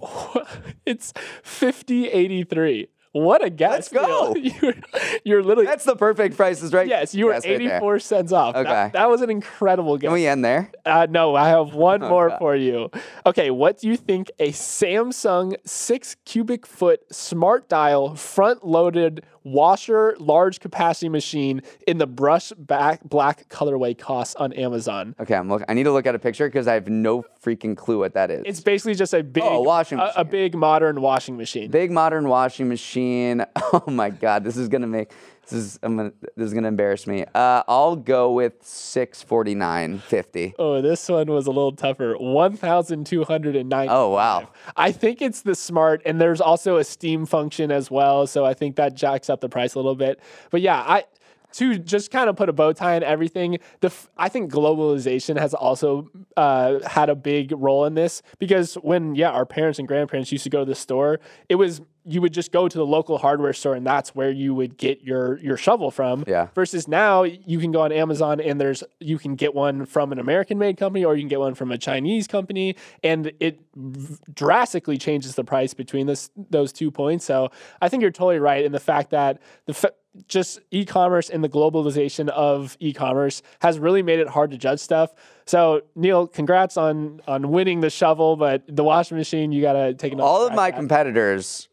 it's 0.86 1.14
5083. 1.44 2.88
What 3.12 3.44
a 3.46 3.52
guess. 3.52 3.72
Let's 3.72 3.90
go. 3.90 4.34
You're, 4.42 4.74
you're 5.24 5.44
literally 5.44 5.68
That's 5.68 5.84
the 5.84 5.96
perfect 5.96 6.36
prices, 6.36 6.74
right? 6.74 6.88
Yes, 6.88 7.14
you 7.14 7.28
were 7.28 7.34
Yes, 7.34 7.46
right 7.46 7.62
84 7.62 8.00
cents 8.00 8.32
off. 8.32 8.56
That- 8.56 8.66
Okay. 8.66 8.90
That, 8.94 9.08
was 9.08 9.22
an 9.22 9.30
incredible 9.30 10.00
guess. 10.00 10.08
Can 10.08 10.14
we 10.14 10.26
end 10.26 10.44
there? 10.44 10.72
Uh, 10.84 11.06
no, 11.08 11.36
I 11.36 11.50
have 11.50 11.76
one 11.76 12.02
more 12.02 12.26
Oh, 12.26 12.30
God. 12.30 12.40
for 12.40 12.56
you. 12.56 12.90
Okay, 13.28 13.52
what 13.52 13.78
do 13.78 13.88
you 13.88 13.98
think 13.98 14.32
a 14.40 14.52
Samsung 14.52 15.56
six 15.64 16.16
cubic 16.26 16.66
foot 16.66 17.02
smart 17.14 17.70
dial 17.70 18.16
front 18.16 18.66
loaded 18.66 19.24
washer 19.44 20.16
large 20.20 20.60
capacity 20.60 21.10
machine 21.10 21.62
in 21.88 21.98
the 21.98 22.08
brush 22.08 22.52
back 22.58 23.04
black 23.04 23.48
colorway 23.50 23.98
costs 23.98 24.36
on 24.36 24.54
Amazon? 24.54 25.16
Okay, 25.20 25.36
I'm 25.36 25.50
look. 25.50 25.64
I 25.68 25.74
need 25.74 25.84
to 25.84 25.92
look 25.92 26.06
at 26.08 26.16
a 26.16 26.20
picture 26.20 26.48
because 26.48 26.68
I 26.68 26.74
have 26.74 26.88
no 26.88 27.24
freaking 27.44 27.76
clue 27.76 28.00
what 28.00 28.14
that 28.14 28.32
is. 28.32 28.44
It's 28.46 28.62
basically 28.62 28.96
just 28.96 29.14
a 29.14 29.24
big 29.24 29.44
Oh, 29.44 29.58
a 29.58 29.62
washing 29.62 30.00
a, 30.00 30.12
a 30.18 30.26
big 30.26 30.56
modern 30.56 31.02
washing 31.02 31.38
machine. 31.38 31.70
big 31.72 31.92
modern 31.92 32.28
washing 32.28 32.68
machine. 32.70 33.46
Oh 33.76 33.90
my 33.90 34.12
god, 34.12 34.44
this 34.44 34.56
is 34.56 34.68
gonna 34.70 34.86
make 34.86 35.12
this 35.44 35.54
is 35.54 35.80
I'm 35.84 35.98
gonna 35.98 36.14
this 36.36 36.48
is 36.48 36.54
gonna 36.54 36.68
embarrass 36.68 37.06
me. 37.06 37.26
Uh, 37.36 37.64
I'll 37.68 37.96
go 37.96 38.32
with 38.32 38.54
six 38.62 39.22
forty 39.22 39.56
nine 39.56 40.00
fifty. 40.00 40.54
Oh, 40.58 40.82
this 40.82 41.08
one 41.10 41.28
was 41.28 41.48
a 41.48 41.52
little 41.52 41.74
tougher. 41.74 42.16
1,290. 42.18 43.90
Oh 43.92 44.10
wow. 44.10 44.50
I 44.76 44.92
think 44.92 45.22
it's 45.22 45.42
the 45.42 45.56
smart, 45.56 46.02
and 46.06 46.20
there's 46.20 46.42
also 46.42 46.78
a 46.78 46.84
Steam 46.84 47.26
function 47.26 47.72
as 47.72 47.92
well. 47.92 48.26
So 48.28 48.46
I 48.46 48.54
think 48.54 48.78
that 48.78 48.96
jacks 48.96 49.30
up 49.30 49.42
the 49.42 49.50
price 49.50 49.76
a 49.76 49.80
little 49.80 49.96
bit. 49.96 50.20
But 50.50 50.62
yeah, 50.62 50.80
I 50.80 51.04
to 51.54 51.78
just 51.78 52.12
kind 52.12 52.30
of 52.30 52.36
put 52.36 52.50
a 52.50 52.54
bow 52.54 52.74
tie 52.74 52.96
on 52.96 53.04
everything. 53.04 53.60
The 53.82 53.88
f- 53.88 54.10
I 54.18 54.30
think 54.30 54.52
globalization 54.52 55.40
has 55.40 55.54
also 55.54 56.10
uh, 56.38 56.80
had 56.88 57.10
a 57.10 57.16
big 57.16 57.54
role 57.56 57.86
in 57.86 57.94
this 57.94 58.22
because 58.40 58.76
when 58.76 59.16
yeah, 59.16 59.30
our 59.32 59.46
parents 59.46 59.80
and 59.80 59.88
grandparents 59.88 60.32
used 60.32 60.44
to 60.44 60.50
go 60.50 60.60
to 60.60 60.66
the 60.66 60.76
store, 60.76 61.20
it 61.50 61.56
was 61.56 61.82
you 62.06 62.20
would 62.22 62.34
just 62.34 62.52
go 62.52 62.68
to 62.68 62.78
the 62.78 62.86
local 62.86 63.18
hardware 63.18 63.54
store 63.54 63.76
and 63.76 63.88
that's 63.88 64.14
where 64.14 64.30
you 64.30 64.54
would 64.54 64.78
get 64.78 65.02
your 65.04 65.38
your 65.40 65.56
shovel 65.56 65.90
from. 65.90 66.24
Yeah. 66.28 66.48
Versus 66.54 66.88
now 66.88 67.24
you 67.24 67.60
can 67.60 67.72
go 67.72 67.82
on 67.82 67.92
Amazon 67.92 68.42
and 68.42 68.60
there's 68.60 68.84
you 69.00 69.18
can 69.18 69.36
get 69.36 69.54
one 69.54 69.86
from 69.86 70.12
an 70.12 70.20
American 70.20 70.58
made 70.58 70.78
company 70.78 71.06
or 71.06 71.16
you 71.16 71.22
can 71.22 71.30
get 71.30 71.40
one 71.40 71.56
from 71.56 71.72
a 71.72 71.78
Chinese 71.78 72.28
company 72.28 72.76
and 73.04 73.32
it 73.40 73.62
v- 73.76 74.16
drastically 74.34 74.98
changes 74.98 75.36
the 75.36 75.44
price 75.44 75.74
between 75.74 76.08
this 76.08 76.30
those 76.50 76.74
two 76.74 76.92
points. 76.92 77.24
So 77.26 77.52
I 77.82 77.88
think 77.90 78.02
you're 78.02 78.12
totally 78.12 78.40
right 78.40 78.66
in 78.66 78.72
the 78.74 78.80
fact 78.82 79.12
that 79.12 79.42
the 79.66 79.74
fa- 79.74 79.94
just 80.28 80.60
e-commerce 80.72 81.30
and 81.30 81.44
the 81.44 81.50
globalization 81.50 82.30
of 82.30 82.78
e-commerce 82.80 83.42
has 83.62 83.80
really 83.80 84.02
made 84.04 84.20
it 84.20 84.28
hard 84.28 84.52
to 84.52 84.58
judge 84.58 84.80
stuff. 84.80 85.14
So 85.46 85.82
Neal, 85.96 86.28
congrats 86.28 86.78
on 86.78 87.22
on 87.28 87.50
winning 87.52 87.82
the 87.82 87.90
shovel, 87.90 88.36
but 88.36 88.64
the 88.68 88.84
washing 88.84 89.18
machine 89.18 89.52
you 89.52 89.62
got 89.62 89.74
to 89.74 89.94
take 89.94 90.14
another 90.14 90.28
All 90.28 90.48
of 90.48 90.54
my 90.54 90.70
at. 90.70 90.76
competitors, 90.76 91.68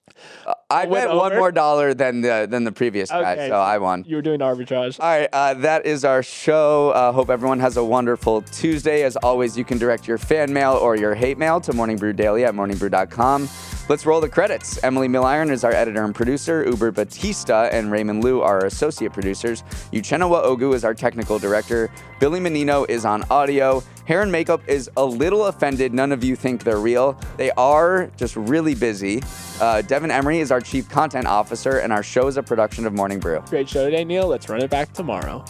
uh, 0.46 0.54
I 0.68 0.86
Went 0.86 1.08
bet 1.08 1.16
one 1.16 1.36
more 1.36 1.52
dollar 1.52 1.94
than 1.94 2.20
the 2.20 2.46
than 2.50 2.64
the 2.64 2.72
previous 2.72 3.10
guy, 3.10 3.32
Okay, 3.34 3.48
so 3.48 3.54
I 3.56 3.78
won. 3.78 4.04
You 4.06 4.16
were 4.16 4.22
doing 4.22 4.40
arbitrage. 4.40 4.98
All 5.00 5.06
right, 5.06 5.28
uh, 5.32 5.54
that 5.54 5.86
is 5.86 6.04
our 6.04 6.22
show. 6.22 6.90
Uh, 6.90 7.12
hope 7.12 7.30
everyone 7.30 7.60
has 7.60 7.76
a 7.76 7.84
wonderful 7.84 8.42
Tuesday. 8.42 9.02
As 9.02 9.16
always, 9.16 9.56
you 9.56 9.64
can 9.64 9.78
direct 9.78 10.08
your 10.08 10.18
fan 10.18 10.52
mail 10.52 10.72
or 10.72 10.96
your 10.96 11.14
hate 11.14 11.38
mail 11.38 11.60
to 11.60 11.72
Morning 11.72 11.96
Brew 11.96 12.12
Daily 12.12 12.44
at 12.44 12.54
morningbrew.com. 12.54 13.48
Let's 13.88 14.06
roll 14.06 14.20
the 14.20 14.28
credits. 14.28 14.82
Emily 14.84 15.08
Milliron 15.08 15.50
is 15.50 15.64
our 15.64 15.72
editor 15.72 16.04
and 16.04 16.14
producer. 16.14 16.64
Uber 16.68 16.92
Batista 16.92 17.64
and 17.72 17.90
Raymond 17.90 18.22
Are 18.38 18.60
our 18.60 18.66
associate 18.66 19.12
producers. 19.12 19.62
Uchenna 19.92 20.28
Ogu 20.28 20.74
is 20.74 20.84
our 20.84 20.94
technical 20.94 21.38
director. 21.38 21.90
Billy 22.18 22.40
Menino 22.40 22.84
is 22.84 23.04
on 23.04 23.24
audio. 23.30 23.82
Hair 24.06 24.22
and 24.22 24.32
makeup 24.32 24.60
is 24.66 24.90
a 24.96 25.04
little 25.04 25.46
offended. 25.46 25.94
None 25.94 26.12
of 26.12 26.22
you 26.22 26.36
think 26.36 26.64
they're 26.64 26.78
real. 26.78 27.18
They 27.36 27.50
are 27.52 28.10
just 28.16 28.36
really 28.36 28.74
busy. 28.74 29.22
Uh, 29.60 29.82
Devin 29.82 30.10
Emery 30.10 30.40
is 30.40 30.50
our 30.50 30.60
chief 30.60 30.88
content 30.88 31.26
officer, 31.26 31.78
and 31.78 31.92
our 31.92 32.02
show 32.02 32.26
is 32.26 32.36
a 32.36 32.42
production 32.42 32.86
of 32.86 32.92
Morning 32.92 33.20
Brew. 33.20 33.42
Great 33.48 33.68
show 33.68 33.84
today, 33.84 34.04
Neal. 34.04 34.26
Let's 34.26 34.48
run 34.48 34.62
it 34.62 34.70
back 34.70 34.92
tomorrow. 34.92 35.44